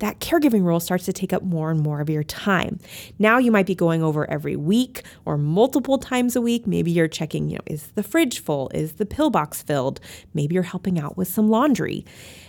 that 0.00 0.18
caregiving 0.18 0.64
role 0.64 0.80
starts 0.80 1.04
to 1.06 1.12
take 1.12 1.32
up 1.32 1.42
more 1.42 1.70
and 1.70 1.80
more 1.80 2.00
of 2.00 2.10
your 2.10 2.24
time. 2.24 2.78
Now 3.18 3.38
you 3.38 3.50
might 3.50 3.66
be 3.66 3.74
going 3.74 4.02
over 4.02 4.28
every 4.28 4.56
week 4.56 5.02
or 5.24 5.38
multiple 5.38 5.98
times 5.98 6.36
a 6.36 6.40
week. 6.40 6.66
Maybe 6.66 6.90
you're 6.90 7.08
checking, 7.08 7.48
you 7.48 7.56
know, 7.56 7.64
is 7.66 7.88
the 7.94 8.02
fridge 8.02 8.40
full? 8.40 8.70
Is 8.74 8.94
the 8.94 9.06
pillbox 9.06 9.62
filled? 9.62 10.00
Maybe 10.34 10.54
you're 10.54 10.64
helping 10.64 10.98
out 10.98 11.16
with 11.16 11.28
some 11.28 11.48
laundry. 11.48 12.04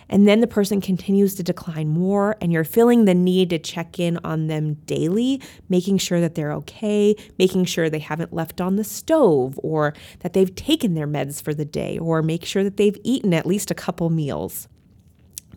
And 0.09 0.27
then 0.27 0.41
the 0.41 0.47
person 0.47 0.81
continues 0.81 1.35
to 1.35 1.43
decline 1.43 1.87
more, 1.87 2.35
and 2.41 2.51
you're 2.51 2.65
feeling 2.65 3.05
the 3.05 3.15
need 3.15 3.49
to 3.51 3.59
check 3.59 3.97
in 3.97 4.19
on 4.25 4.47
them 4.47 4.73
daily, 4.85 5.41
making 5.69 5.99
sure 5.99 6.19
that 6.19 6.35
they're 6.35 6.51
okay, 6.51 7.15
making 7.39 7.63
sure 7.63 7.89
they 7.89 7.99
haven't 7.99 8.33
left 8.33 8.59
on 8.59 8.75
the 8.75 8.83
stove, 8.83 9.57
or 9.63 9.93
that 10.19 10.33
they've 10.33 10.53
taken 10.53 10.95
their 10.95 11.07
meds 11.07 11.41
for 11.41 11.53
the 11.53 11.63
day, 11.63 11.97
or 11.97 12.21
make 12.21 12.43
sure 12.43 12.61
that 12.61 12.75
they've 12.75 12.97
eaten 13.05 13.33
at 13.33 13.45
least 13.45 13.71
a 13.71 13.75
couple 13.75 14.09
meals. 14.09 14.67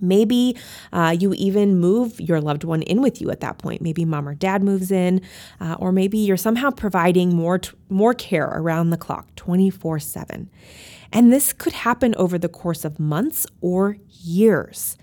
Maybe 0.01 0.57
uh, 0.93 1.17
you 1.19 1.35
even 1.35 1.79
move 1.79 2.21
your 2.21 2.41
loved 2.41 2.65
one 2.65 2.83
in 2.83 3.03
with 3.03 3.21
you 3.21 3.31
at 3.31 3.41
that 3.41 3.59
point. 3.59 3.83
Maybe 3.83 4.05
mom 4.05 4.29
or 4.29 4.35
dad 4.35 4.63
moves 4.63 4.91
in, 4.91 5.21
uh, 5.61 5.77
or 5.79 5.93
maybe 5.93 6.19
you're 6.19 6.37
somehow 6.37 6.71
providing 6.71 7.35
more 7.35 7.59
t- 7.59 7.77
more 7.89 8.15
care 8.15 8.47
around 8.47 8.91
the 8.91 8.97
clock, 8.97 9.35
24 9.37 9.99
seven. 9.99 10.51
And 11.13 11.33
this 11.33 11.53
could 11.53 11.73
happen 11.73 12.15
over 12.17 12.39
the 12.39 12.49
course 12.49 12.85
of 12.85 12.99
months 12.99 13.47
or 13.61 13.97
years. 14.09 14.97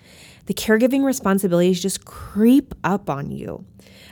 The 0.47 0.53
caregiving 0.53 1.05
responsibilities 1.05 1.81
just 1.81 2.03
creep 2.03 2.73
up 2.83 3.09
on 3.09 3.31
you. 3.31 3.65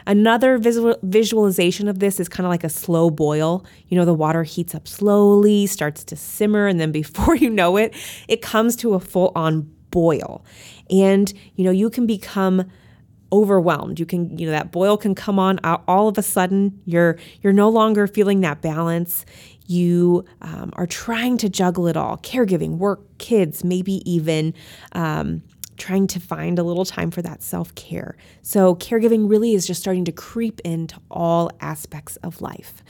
Another 0.08 0.58
visual, 0.58 0.96
visualization 1.04 1.88
of 1.88 2.00
this 2.00 2.20
is 2.20 2.30
kind 2.30 2.46
of 2.46 2.50
like 2.50 2.64
a 2.64 2.70
slow 2.70 3.10
boil. 3.10 3.66
You 3.90 3.98
know, 3.98 4.06
the 4.06 4.14
water 4.14 4.44
heats 4.44 4.74
up 4.74 4.88
slowly, 4.88 5.68
starts 5.68 6.04
to 6.06 6.16
simmer, 6.16 6.68
and 6.68 6.80
then 6.80 6.92
before 6.92 7.36
you 7.44 7.50
know 7.50 7.78
it, 7.78 7.94
it 8.28 8.42
comes 8.42 8.76
to 8.78 8.94
a 8.94 9.00
full 9.00 9.32
on 9.36 9.70
boil. 9.92 10.44
And, 10.90 11.32
you 11.56 11.64
know, 11.64 11.72
you 11.72 11.90
can 11.90 12.06
become 12.06 12.70
overwhelmed. 13.32 14.00
You 14.00 14.06
can, 14.06 14.38
you 14.38 14.48
know, 14.48 14.52
that 14.52 14.72
boil 14.72 14.98
can 14.98 15.16
come 15.16 15.40
on 15.40 15.60
all 15.64 16.08
of 16.08 16.18
a 16.18 16.24
sudden. 16.24 16.82
You're 16.86 17.18
you're 17.42 17.54
no 17.54 17.70
longer 17.70 18.08
feeling 18.08 18.42
that 18.42 18.62
balance. 18.62 19.26
You 19.68 20.26
um, 20.42 20.72
are 20.74 20.88
trying 20.88 21.38
to 21.40 21.50
juggle 21.50 21.88
it 21.88 21.98
all: 21.98 22.18
caregiving, 22.18 22.78
work, 22.78 23.02
kids, 23.18 23.64
maybe 23.64 24.02
even 24.12 24.54
um, 24.94 25.44
trying 25.78 26.08
to 26.08 26.20
find 26.20 26.60
a 26.60 26.64
little 26.64 26.86
time 26.86 27.12
for 27.12 27.22
that 27.22 27.44
self 27.44 27.74
care. 27.76 28.16
So, 28.42 28.76
caregiving 28.76 29.30
really 29.30 29.54
is 29.54 29.68
just 29.68 29.80
starting 29.80 30.06
to 30.06 30.12
creep 30.12 30.60
into 30.62 31.00
all 31.12 31.52
aspects 31.62 32.16
of 32.18 32.42
life, 32.42 32.84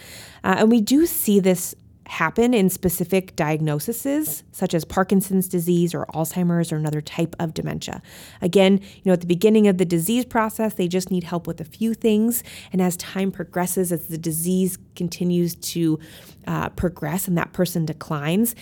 uh, 0.44 0.56
and 0.60 0.72
we 0.72 0.82
do 0.82 1.06
see 1.06 1.40
this 1.40 1.76
happen 2.10 2.56
in 2.56 2.72
specific 2.72 3.36
diagnoses 3.36 4.44
such 4.52 4.74
as 4.74 4.84
Parkinson's 4.84 5.48
disease 5.48 5.94
or 5.94 6.08
Alzheimer's 6.08 6.72
or 6.72 6.76
another 6.76 7.02
type 7.02 7.36
of 7.38 7.54
dementia. 7.54 8.02
Again, 8.42 8.80
you 8.80 9.02
know, 9.06 9.14
at 9.14 9.22
the 9.22 9.28
beginning 9.28 9.68
of 9.68 9.78
the 9.78 9.86
disease 9.86 10.26
process, 10.26 10.74
they 10.74 10.88
just 10.88 11.12
need 11.12 11.24
help 11.24 11.46
with 11.46 11.62
a 11.62 11.64
few 11.64 11.94
things. 11.94 12.44
And 12.74 12.82
as 12.82 12.98
time 12.98 13.32
progresses, 13.32 13.92
as 13.92 14.08
the 14.08 14.18
disease 14.18 14.80
continues 14.96 15.54
to 15.56 16.00
uh, 16.48 16.70
progress 16.70 17.28
and 17.28 17.38
that 17.38 17.54
person 17.54 17.86
declines, 17.86 18.56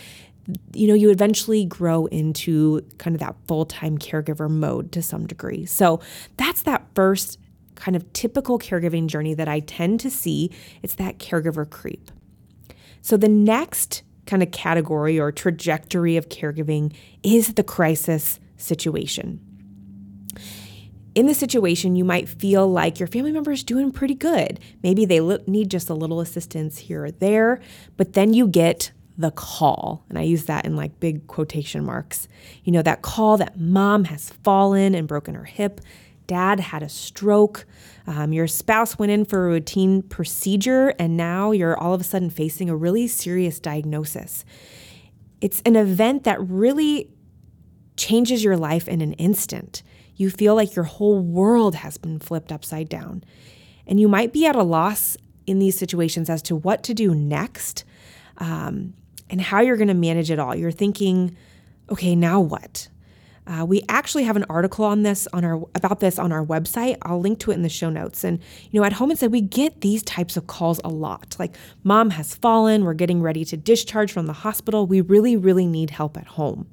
you 0.74 0.86
know, 0.86 0.94
you 0.94 1.10
eventually 1.10 1.64
grow 1.64 2.06
into 2.08 2.82
kind 2.98 3.16
of 3.16 3.22
that 3.22 3.38
full 3.48 3.66
time 3.66 3.98
caregiver 3.98 4.50
mode 4.50 4.92
to 4.92 5.02
some 5.02 5.26
degree. 5.26 5.66
So 5.66 6.02
that's 6.36 6.64
that 6.64 6.86
first 6.96 7.40
kind 7.76 7.96
of 7.96 8.12
typical 8.12 8.60
caregiving 8.60 9.08
journey 9.08 9.34
that 9.36 9.48
I 9.48 9.62
tend 9.62 10.02
to 10.02 10.10
see. 10.10 10.52
It's 10.84 10.96
that 10.96 11.18
caregiver 11.18 11.70
creep. 11.70 12.12
So 13.02 13.18
the 13.18 13.30
next 13.30 14.04
kind 14.26 14.44
of 14.44 14.52
category 14.52 15.20
or 15.20 15.32
trajectory 15.32 16.18
of 16.18 16.30
caregiving 16.30 16.94
is 17.24 17.54
the 17.54 17.64
crisis 17.64 18.40
situation. 18.58 19.40
In 21.16 21.26
the 21.26 21.34
situation, 21.34 21.96
you 21.96 22.06
might 22.06 22.30
feel 22.30 22.70
like 22.72 23.00
your 23.00 23.08
family 23.08 23.32
member 23.32 23.52
is 23.52 23.64
doing 23.64 23.92
pretty 23.92 24.14
good. 24.14 24.60
Maybe 24.84 25.06
they 25.06 25.20
need 25.48 25.72
just 25.72 25.90
a 25.90 25.96
little 25.96 26.20
assistance 26.20 26.78
here 26.78 27.06
or 27.06 27.12
there, 27.12 27.60
but 27.96 28.14
then 28.14 28.34
you 28.34 28.48
get 28.48 28.92
the 29.18 29.32
call. 29.32 30.06
And 30.10 30.20
I 30.20 30.22
use 30.22 30.46
that 30.46 30.66
in 30.66 30.76
like 30.76 31.00
big 31.00 31.26
quotation 31.26 31.84
marks. 31.84 32.28
You 32.64 32.72
know, 32.72 32.84
that 32.84 33.02
call 33.02 33.38
that 33.38 33.60
mom 33.60 34.04
has 34.04 34.30
fallen 34.44 34.94
and 34.94 35.08
broken 35.08 35.34
her 35.34 35.46
hip 35.46 35.82
dad 36.28 36.60
had 36.60 36.84
a 36.84 36.90
stroke, 36.90 37.66
um, 38.06 38.32
your 38.34 38.48
spouse 38.48 39.00
went 39.00 39.12
in 39.12 39.26
for 39.26 39.46
a 39.46 39.50
routine 39.50 40.02
procedure, 40.02 40.94
and 41.00 41.18
now 41.18 41.52
you're 41.52 41.78
all 41.78 41.94
of 41.94 42.02
a 42.02 42.04
sudden 42.04 42.30
facing 42.30 42.70
a 42.70 42.76
really 42.76 43.08
serious 43.08 43.60
diagnosis. 43.60 44.46
It's 45.42 45.62
an 45.66 45.76
event 45.76 46.24
that 46.26 46.40
really 46.42 47.10
changes 47.96 48.44
your 48.44 48.58
life 48.58 48.88
in 48.88 49.02
an 49.02 49.14
instant. 49.14 49.84
You 50.16 50.30
feel 50.30 50.56
like 50.56 50.76
your 50.76 50.86
whole 50.86 51.20
world 51.20 51.76
has 51.76 51.98
been 51.98 52.20
flipped 52.20 52.52
upside 52.52 52.90
down. 52.90 53.24
And 53.86 54.00
you 54.00 54.08
might 54.08 54.34
be 54.34 54.46
at 54.46 54.56
a 54.56 54.64
loss 54.64 55.18
in 55.46 55.60
these 55.60 55.78
situations 55.78 56.30
as 56.30 56.42
to 56.44 56.56
what 56.56 56.84
to 56.84 56.94
do 56.94 57.16
next 57.16 57.86
um, 58.38 58.94
and 59.30 59.42
how 59.42 59.62
you're 59.62 59.78
going 59.78 59.88
to 59.88 59.94
manage 59.94 60.30
it 60.30 60.40
all. 60.40 60.56
You're 60.56 60.72
thinking, 60.72 61.36
okay, 61.90 62.16
now 62.16 62.40
what? 62.40 62.90
Uh, 63.48 63.66
we 63.66 63.82
actually 63.88 64.24
have 64.24 64.36
an 64.36 64.46
article 64.50 64.84
on 64.84 65.04
this 65.04 65.28
on 65.32 65.46
our 65.46 65.56
about 65.74 66.00
this 66.00 66.20
on 66.20 66.32
our 66.32 66.46
website. 66.46 66.98
I'll 67.04 67.20
link 67.20 67.40
to 67.40 67.52
it 67.52 67.56
in 67.56 67.62
the 67.62 67.70
show 67.70 67.90
notes. 67.90 68.24
And 68.24 68.40
you 68.72 68.80
know, 68.80 68.86
at 68.86 68.94
Home 68.94 69.12
Instead 69.12 69.32
we 69.32 69.42
get 69.42 69.82
these 69.82 70.04
types 70.04 70.36
of 70.36 70.48
calls 70.48 70.82
a 70.84 70.90
lot. 70.90 71.36
Like, 71.40 71.56
mom 71.84 72.12
has 72.12 72.36
fallen. 72.36 72.84
We're 72.84 72.94
getting 72.94 73.22
ready 73.22 73.46
to 73.46 73.58
discharge 73.58 74.12
from 74.12 74.26
the 74.26 74.34
hospital. 74.34 74.86
We 74.86 75.02
really, 75.02 75.38
really 75.38 75.66
need 75.66 75.92
help 75.92 76.18
at 76.18 76.28
home. 76.28 76.68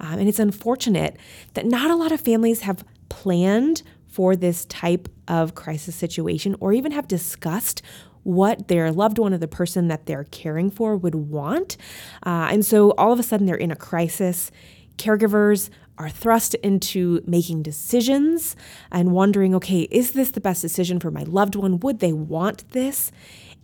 Um, 0.00 0.18
and 0.18 0.28
it's 0.28 0.38
unfortunate 0.38 1.16
that 1.54 1.66
not 1.66 1.90
a 1.90 1.96
lot 1.96 2.12
of 2.12 2.20
families 2.20 2.60
have 2.62 2.84
planned 3.08 3.82
for 4.06 4.34
this 4.34 4.64
type 4.64 5.08
of 5.28 5.54
crisis 5.54 5.94
situation 5.94 6.56
or 6.60 6.72
even 6.72 6.92
have 6.92 7.06
discussed 7.06 7.82
what 8.24 8.68
their 8.68 8.90
loved 8.90 9.18
one 9.18 9.32
or 9.32 9.38
the 9.38 9.48
person 9.48 9.88
that 9.88 10.06
they're 10.06 10.24
caring 10.24 10.70
for 10.70 10.96
would 10.96 11.14
want. 11.14 11.76
Uh, 12.26 12.48
and 12.50 12.64
so 12.64 12.90
all 12.92 13.12
of 13.12 13.20
a 13.20 13.22
sudden 13.22 13.46
they're 13.46 13.56
in 13.56 13.70
a 13.70 13.76
crisis. 13.76 14.50
Caregivers 14.96 15.70
are 15.98 16.08
thrust 16.08 16.54
into 16.56 17.20
making 17.26 17.62
decisions 17.62 18.56
and 18.90 19.12
wondering, 19.12 19.54
okay, 19.54 19.82
is 19.90 20.12
this 20.12 20.30
the 20.30 20.40
best 20.40 20.62
decision 20.62 21.00
for 21.00 21.10
my 21.10 21.24
loved 21.24 21.56
one? 21.56 21.80
Would 21.80 21.98
they 21.98 22.12
want 22.12 22.70
this? 22.70 23.10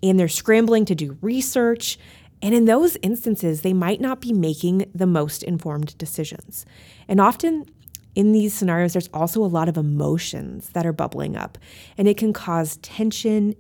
And 0.03 0.19
they're 0.19 0.29
scrambling 0.29 0.85
to 0.87 0.95
do 0.95 1.17
research. 1.23 1.99
And 2.43 2.55
in 2.55 2.67
those 2.67 2.97
instances, 3.03 3.63
they 3.63 3.73
might 3.73 4.01
not 4.01 4.21
be 4.21 4.33
making 4.33 4.91
the 4.95 5.07
most 5.07 5.43
informed 5.43 5.97
decisions. 5.97 6.67
And 7.09 7.21
often 7.21 7.67
in 8.15 8.33
these 8.33 8.53
scenarios, 8.55 8.93
there's 8.93 9.09
also 9.15 9.43
a 9.43 9.47
lot 9.47 9.69
of 9.69 9.77
emotions 9.77 10.71
that 10.71 10.87
are 10.87 10.93
bubbling 10.93 11.37
up, 11.37 11.59
and 11.97 12.07
it 12.07 12.17
can 12.17 12.33
cause 12.33 12.77
tension 12.79 13.55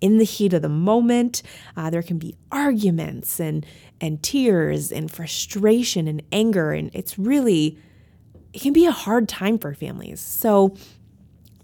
in 0.00 0.18
the 0.18 0.24
heat 0.24 0.52
of 0.52 0.62
the 0.62 0.68
moment. 0.68 1.42
Uh, 1.76 1.90
there 1.90 2.02
can 2.02 2.18
be 2.18 2.36
arguments 2.52 3.40
and 3.40 3.66
and 4.00 4.22
tears 4.22 4.92
and 4.92 5.10
frustration 5.10 6.06
and 6.06 6.22
anger, 6.30 6.72
and 6.72 6.90
it's 6.94 7.18
really 7.18 7.78
it 8.52 8.60
can 8.62 8.72
be 8.72 8.86
a 8.86 8.90
hard 8.90 9.28
time 9.28 9.58
for 9.58 9.74
families. 9.74 10.20
So 10.20 10.74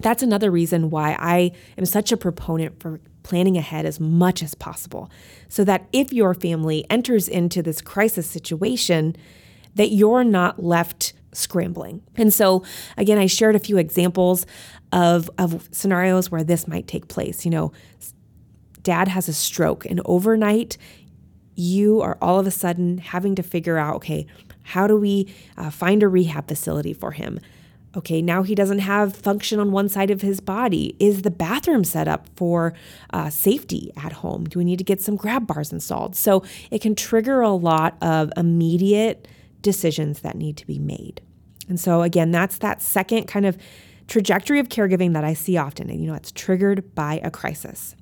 that's 0.01 0.23
another 0.23 0.51
reason 0.51 0.91
why 0.91 1.17
I 1.19 1.53
am 1.79 1.87
such 1.87 2.13
a 2.13 2.17
proponent 2.17 2.81
for 2.81 3.01
planning 3.23 3.57
ahead 3.57 3.87
as 3.87 3.99
much 3.99 4.43
as 4.43 4.55
possible 4.55 5.11
so 5.49 5.65
that 5.65 5.87
if 5.93 6.13
your 6.13 6.35
family 6.35 6.85
enters 6.91 7.27
into 7.27 7.63
this 7.63 7.81
crisis 7.81 8.29
situation 8.29 9.17
that 9.77 9.89
you're 9.89 10.25
not 10.25 10.63
left 10.63 11.15
scrambling. 11.33 12.03
And 12.17 12.33
so 12.33 12.63
again 12.97 13.19
I 13.19 13.27
shared 13.27 13.57
a 13.57 13.59
few 13.59 13.77
examples 13.79 14.47
of 14.93 15.31
of 15.39 15.69
scenarios 15.73 16.31
where 16.31 16.45
this 16.45 16.69
might 16.69 16.87
take 16.87 17.09
place. 17.09 17.45
You 17.45 17.51
know, 17.51 17.73
dad 18.83 19.09
has 19.09 19.29
a 19.29 19.33
stroke 19.33 19.87
and 19.87 20.01
overnight 20.05 20.77
you 21.57 22.01
are 22.01 22.19
all 22.21 22.39
of 22.39 22.47
a 22.47 22.51
sudden 22.51 22.99
having 22.99 23.35
to 23.37 23.43
figure 23.43 23.79
out 23.79 23.97
okay, 23.97 24.27
how 24.65 24.87
do 24.87 24.97
we 24.97 25.33
uh, 25.57 25.71
find 25.71 26.03
a 26.03 26.09
rehab 26.09 26.49
facility 26.49 26.93
for 26.93 27.13
him? 27.13 27.39
Okay, 27.97 28.21
now 28.21 28.43
he 28.43 28.57
doesn't 28.57 28.81
have 28.81 29.15
function 29.15 29.61
on 29.61 29.71
one 29.71 29.89
side 29.89 30.11
of 30.11 30.21
his 30.21 30.41
body. 30.41 30.97
Is 30.99 31.23
the 31.23 31.31
bathroom 31.31 31.85
set 31.85 32.09
up 32.09 32.29
for 32.35 32.75
uh, 33.13 33.31
safety 33.31 33.93
at 33.97 34.15
home? 34.15 34.47
Do 34.47 34.59
we 34.59 34.65
need 34.65 34.79
to 34.79 34.85
get 34.85 35.01
some 35.01 35.15
grab 35.15 35.47
bars 35.47 35.73
installed? 35.73 36.17
So 36.17 36.43
it 36.73 36.81
can 36.81 36.97
trigger 36.97 37.41
a 37.41 37.53
lot 37.53 37.97
of 38.03 38.33
immediate 38.37 39.29
decisions 39.63 40.21
that 40.21 40.37
need 40.37 40.57
to 40.57 40.67
be 40.67 40.79
made. 40.79 41.21
And 41.69 41.79
so, 41.79 42.03
again, 42.03 42.33
that's 42.33 42.59
that 42.59 42.83
second 42.83 43.27
kind 43.27 43.47
of 43.47 43.57
trajectory 44.09 44.59
of 44.59 44.69
caregiving 44.69 45.13
that 45.15 45.25
I 45.25 45.35
see 45.35 45.57
often. 45.57 45.89
And, 45.89 46.01
you 46.01 46.09
know, 46.09 46.15
it's 46.15 46.33
triggered 46.33 46.95
by 46.95 47.21
a 47.23 47.31
crisis. 47.31 47.95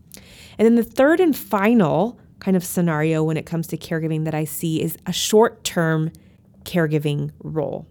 And 0.59 0.67
then 0.67 0.75
the 0.75 0.83
third 0.83 1.21
and 1.21 1.37
final 1.37 2.19
kind 2.41 2.57
of 2.57 2.65
scenario 2.65 3.23
when 3.23 3.37
it 3.37 3.47
comes 3.47 3.67
to 3.69 3.77
caregiving 3.77 4.25
that 4.25 4.35
I 4.35 4.45
see 4.45 4.83
is 4.83 4.97
a 5.07 5.13
short 5.13 5.63
term 5.65 6.11
caregiving 6.65 7.31
role. 7.43 7.87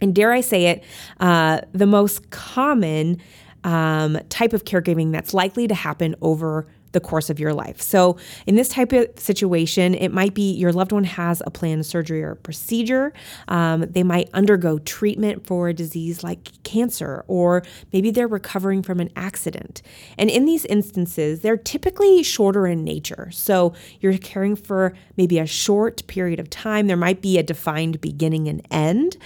And 0.00 0.14
dare 0.14 0.32
I 0.32 0.40
say 0.40 0.66
it, 0.66 0.84
uh, 1.20 1.60
the 1.72 1.86
most 1.86 2.30
common 2.30 3.20
um, 3.64 4.18
type 4.28 4.52
of 4.52 4.64
caregiving 4.64 5.12
that's 5.12 5.34
likely 5.34 5.66
to 5.66 5.74
happen 5.74 6.14
over 6.20 6.68
the 6.92 7.00
course 7.00 7.30
of 7.30 7.38
your 7.38 7.52
life. 7.52 7.80
So, 7.80 8.16
in 8.46 8.56
this 8.56 8.68
type 8.68 8.92
of 8.92 9.08
situation, 9.18 9.94
it 9.94 10.12
might 10.12 10.34
be 10.34 10.52
your 10.52 10.72
loved 10.72 10.92
one 10.92 11.04
has 11.04 11.42
a 11.46 11.50
planned 11.50 11.86
surgery 11.86 12.22
or 12.22 12.34
procedure. 12.34 13.12
Um, 13.48 13.80
they 13.90 14.02
might 14.02 14.30
undergo 14.32 14.78
treatment 14.78 15.46
for 15.46 15.68
a 15.68 15.74
disease 15.74 16.24
like 16.24 16.50
cancer, 16.62 17.24
or 17.28 17.62
maybe 17.92 18.10
they're 18.10 18.28
recovering 18.28 18.82
from 18.82 19.00
an 19.00 19.10
accident. 19.16 19.82
And 20.16 20.30
in 20.30 20.44
these 20.44 20.64
instances, 20.66 21.40
they're 21.40 21.56
typically 21.56 22.22
shorter 22.22 22.66
in 22.66 22.84
nature. 22.84 23.30
So, 23.32 23.74
you're 24.00 24.16
caring 24.18 24.56
for 24.56 24.94
maybe 25.16 25.38
a 25.38 25.46
short 25.46 26.06
period 26.06 26.40
of 26.40 26.50
time. 26.50 26.86
There 26.86 26.96
might 26.96 27.20
be 27.20 27.38
a 27.38 27.42
defined 27.42 28.00
beginning 28.00 28.48
and 28.48 28.66
end. 28.70 29.16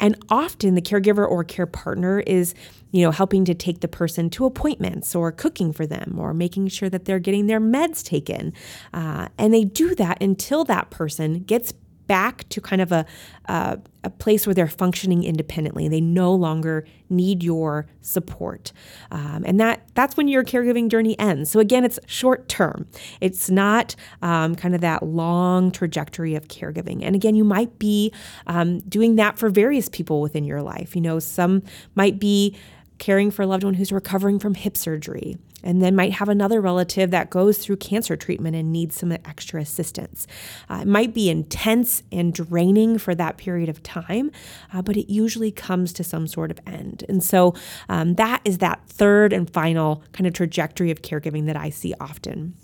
And 0.00 0.16
often 0.30 0.74
the 0.74 0.82
caregiver 0.82 1.28
or 1.28 1.44
care 1.44 1.66
partner 1.66 2.20
is 2.20 2.54
you 2.90 3.04
know, 3.04 3.10
helping 3.10 3.44
to 3.44 3.54
take 3.54 3.80
the 3.80 3.88
person 3.88 4.30
to 4.30 4.44
appointments 4.44 5.14
or 5.14 5.30
cooking 5.32 5.72
for 5.72 5.86
them 5.86 6.16
or 6.18 6.34
making 6.34 6.68
sure 6.68 6.88
that 6.88 7.04
they're 7.04 7.18
getting 7.18 7.46
their 7.46 7.60
meds 7.60 8.04
taken. 8.04 8.52
Uh, 8.92 9.28
and 9.38 9.54
they 9.54 9.64
do 9.64 9.94
that 9.94 10.22
until 10.22 10.64
that 10.64 10.90
person 10.90 11.40
gets 11.40 11.72
back 12.10 12.48
to 12.48 12.60
kind 12.60 12.82
of 12.82 12.90
a, 12.90 13.06
a, 13.44 13.78
a, 14.02 14.10
place 14.10 14.44
where 14.44 14.52
they're 14.52 14.66
functioning 14.66 15.22
independently. 15.22 15.86
They 15.86 16.00
no 16.00 16.34
longer 16.34 16.84
need 17.08 17.44
your 17.44 17.86
support. 18.00 18.72
Um, 19.12 19.44
and 19.46 19.60
that 19.60 19.88
that's 19.94 20.16
when 20.16 20.26
your 20.26 20.42
caregiving 20.42 20.88
journey 20.88 21.16
ends. 21.20 21.52
So 21.52 21.60
again, 21.60 21.84
it's 21.84 22.00
short 22.06 22.48
term. 22.48 22.88
It's 23.20 23.48
not 23.48 23.94
um, 24.22 24.56
kind 24.56 24.74
of 24.74 24.80
that 24.80 25.04
long 25.04 25.70
trajectory 25.70 26.34
of 26.34 26.48
caregiving. 26.48 27.04
And 27.04 27.14
again, 27.14 27.36
you 27.36 27.44
might 27.44 27.78
be 27.78 28.12
um, 28.48 28.80
doing 28.80 29.14
that 29.14 29.38
for 29.38 29.48
various 29.48 29.88
people 29.88 30.20
within 30.20 30.42
your 30.42 30.62
life. 30.62 30.96
You 30.96 31.02
know, 31.02 31.20
some 31.20 31.62
might 31.94 32.18
be 32.18 32.56
caring 33.00 33.32
for 33.32 33.42
a 33.42 33.46
loved 33.46 33.64
one 33.64 33.74
who's 33.74 33.90
recovering 33.90 34.38
from 34.38 34.54
hip 34.54 34.76
surgery, 34.76 35.36
and 35.64 35.82
then 35.82 35.96
might 35.96 36.12
have 36.12 36.28
another 36.28 36.60
relative 36.60 37.10
that 37.10 37.30
goes 37.30 37.58
through 37.58 37.76
cancer 37.76 38.16
treatment 38.16 38.54
and 38.54 38.72
needs 38.72 38.94
some 38.94 39.10
extra 39.10 39.60
assistance. 39.60 40.28
Uh, 40.68 40.80
it 40.82 40.86
might 40.86 41.12
be 41.12 41.28
intense 41.28 42.04
and 42.12 42.32
draining 42.32 42.98
for 42.98 43.14
that 43.14 43.36
period 43.36 43.68
of 43.68 43.82
time, 43.82 44.30
uh, 44.72 44.80
but 44.80 44.96
it 44.96 45.10
usually 45.10 45.50
comes 45.50 45.92
to 45.92 46.04
some 46.04 46.28
sort 46.28 46.52
of 46.52 46.60
end. 46.66 47.04
And 47.08 47.24
so 47.24 47.54
um, 47.88 48.14
that 48.14 48.40
is 48.44 48.58
that 48.58 48.86
third 48.86 49.32
and 49.32 49.50
final 49.50 50.04
kind 50.12 50.28
of 50.28 50.32
trajectory 50.32 50.92
of 50.92 51.02
caregiving 51.02 51.46
that 51.46 51.56
I 51.56 51.70
see 51.70 51.94
often. 52.00 52.54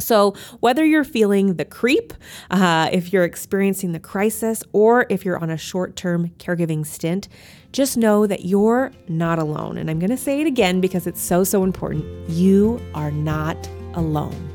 So, 0.00 0.34
whether 0.60 0.84
you're 0.84 1.04
feeling 1.04 1.54
the 1.54 1.64
creep, 1.64 2.12
uh, 2.50 2.90
if 2.92 3.12
you're 3.12 3.24
experiencing 3.24 3.92
the 3.92 4.00
crisis, 4.00 4.62
or 4.72 5.06
if 5.08 5.24
you're 5.24 5.38
on 5.38 5.50
a 5.50 5.56
short 5.56 5.96
term 5.96 6.30
caregiving 6.38 6.84
stint, 6.84 7.28
just 7.72 7.96
know 7.96 8.26
that 8.26 8.44
you're 8.44 8.92
not 9.08 9.38
alone. 9.38 9.78
And 9.78 9.88
I'm 9.90 9.98
going 9.98 10.10
to 10.10 10.16
say 10.16 10.40
it 10.40 10.46
again 10.46 10.80
because 10.80 11.06
it's 11.06 11.20
so, 11.20 11.44
so 11.44 11.62
important. 11.62 12.04
You 12.28 12.80
are 12.94 13.10
not 13.10 13.68
alone. 13.94 14.53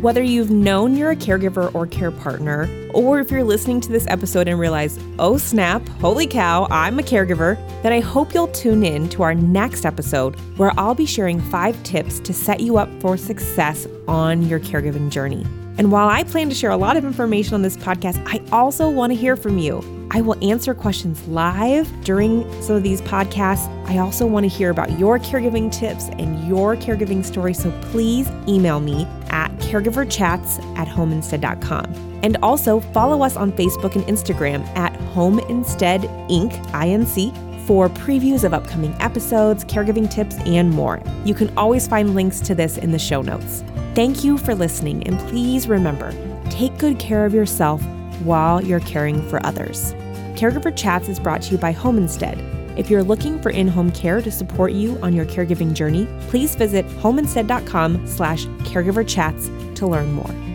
Whether 0.00 0.22
you've 0.22 0.50
known 0.50 0.96
you're 0.96 1.10
a 1.10 1.16
caregiver 1.16 1.74
or 1.74 1.86
care 1.86 2.10
partner, 2.10 2.70
or 2.94 3.20
if 3.20 3.30
you're 3.30 3.44
listening 3.44 3.82
to 3.82 3.92
this 3.92 4.06
episode 4.06 4.48
and 4.48 4.58
realize, 4.58 4.98
oh 5.18 5.36
snap, 5.36 5.86
holy 6.00 6.26
cow, 6.26 6.66
I'm 6.70 6.98
a 6.98 7.02
caregiver, 7.02 7.58
then 7.82 7.92
I 7.92 8.00
hope 8.00 8.32
you'll 8.32 8.48
tune 8.48 8.82
in 8.82 9.10
to 9.10 9.22
our 9.22 9.34
next 9.34 9.84
episode 9.84 10.40
where 10.56 10.72
I'll 10.78 10.94
be 10.94 11.04
sharing 11.04 11.38
five 11.38 11.80
tips 11.82 12.18
to 12.20 12.32
set 12.32 12.60
you 12.60 12.78
up 12.78 12.88
for 13.02 13.18
success 13.18 13.86
on 14.08 14.48
your 14.48 14.58
caregiving 14.58 15.10
journey. 15.10 15.44
And 15.78 15.90
while 15.90 16.08
I 16.08 16.24
plan 16.24 16.48
to 16.48 16.54
share 16.54 16.70
a 16.70 16.76
lot 16.76 16.96
of 16.96 17.04
information 17.04 17.54
on 17.54 17.62
this 17.62 17.76
podcast, 17.76 18.22
I 18.26 18.42
also 18.52 18.90
want 18.90 19.12
to 19.12 19.16
hear 19.16 19.36
from 19.36 19.58
you. 19.58 19.82
I 20.12 20.20
will 20.20 20.36
answer 20.44 20.74
questions 20.74 21.26
live 21.28 21.88
during 22.04 22.42
some 22.62 22.76
of 22.76 22.82
these 22.82 23.00
podcasts. 23.02 23.68
I 23.86 23.98
also 23.98 24.26
want 24.26 24.44
to 24.44 24.48
hear 24.48 24.70
about 24.70 24.98
your 24.98 25.18
caregiving 25.18 25.70
tips 25.70 26.08
and 26.18 26.46
your 26.48 26.76
caregiving 26.76 27.24
story. 27.24 27.54
So 27.54 27.70
please 27.92 28.28
email 28.48 28.80
me 28.80 29.04
at 29.28 29.50
caregiverchats 29.58 30.60
at 30.76 30.88
homeinstead.com. 30.88 31.84
And 32.22 32.36
also 32.42 32.80
follow 32.80 33.22
us 33.22 33.36
on 33.36 33.52
Facebook 33.52 33.94
and 33.94 34.04
Instagram 34.04 34.66
at 34.76 34.94
Home 35.12 35.38
Instead 35.48 36.02
Inc. 36.28 36.52
INC 36.72 37.50
for 37.66 37.88
previews 37.88 38.42
of 38.42 38.52
upcoming 38.52 38.94
episodes, 38.98 39.64
caregiving 39.64 40.10
tips, 40.10 40.34
and 40.44 40.70
more. 40.70 41.00
You 41.24 41.34
can 41.34 41.56
always 41.56 41.86
find 41.86 42.16
links 42.16 42.40
to 42.40 42.54
this 42.54 42.78
in 42.78 42.90
the 42.90 42.98
show 42.98 43.22
notes. 43.22 43.62
Thank 43.94 44.22
you 44.22 44.38
for 44.38 44.54
listening, 44.54 45.02
and 45.06 45.18
please 45.28 45.68
remember 45.68 46.12
take 46.48 46.76
good 46.78 46.98
care 46.98 47.24
of 47.24 47.34
yourself 47.34 47.82
while 48.22 48.62
you're 48.62 48.80
caring 48.80 49.26
for 49.28 49.44
others. 49.44 49.94
Caregiver 50.34 50.74
Chats 50.76 51.08
is 51.08 51.18
brought 51.18 51.42
to 51.42 51.52
you 51.52 51.58
by 51.58 51.72
Home 51.72 51.96
Instead. 51.96 52.38
If 52.78 52.88
you're 52.88 53.02
looking 53.02 53.40
for 53.42 53.50
in-home 53.50 53.90
care 53.92 54.22
to 54.22 54.30
support 54.30 54.72
you 54.72 54.98
on 55.02 55.12
your 55.12 55.26
caregiving 55.26 55.74
journey, 55.74 56.06
please 56.28 56.54
visit 56.54 56.86
homeinstead.com 56.86 58.06
slash 58.06 58.46
caregiverchats 58.64 59.74
to 59.76 59.86
learn 59.86 60.12
more. 60.12 60.49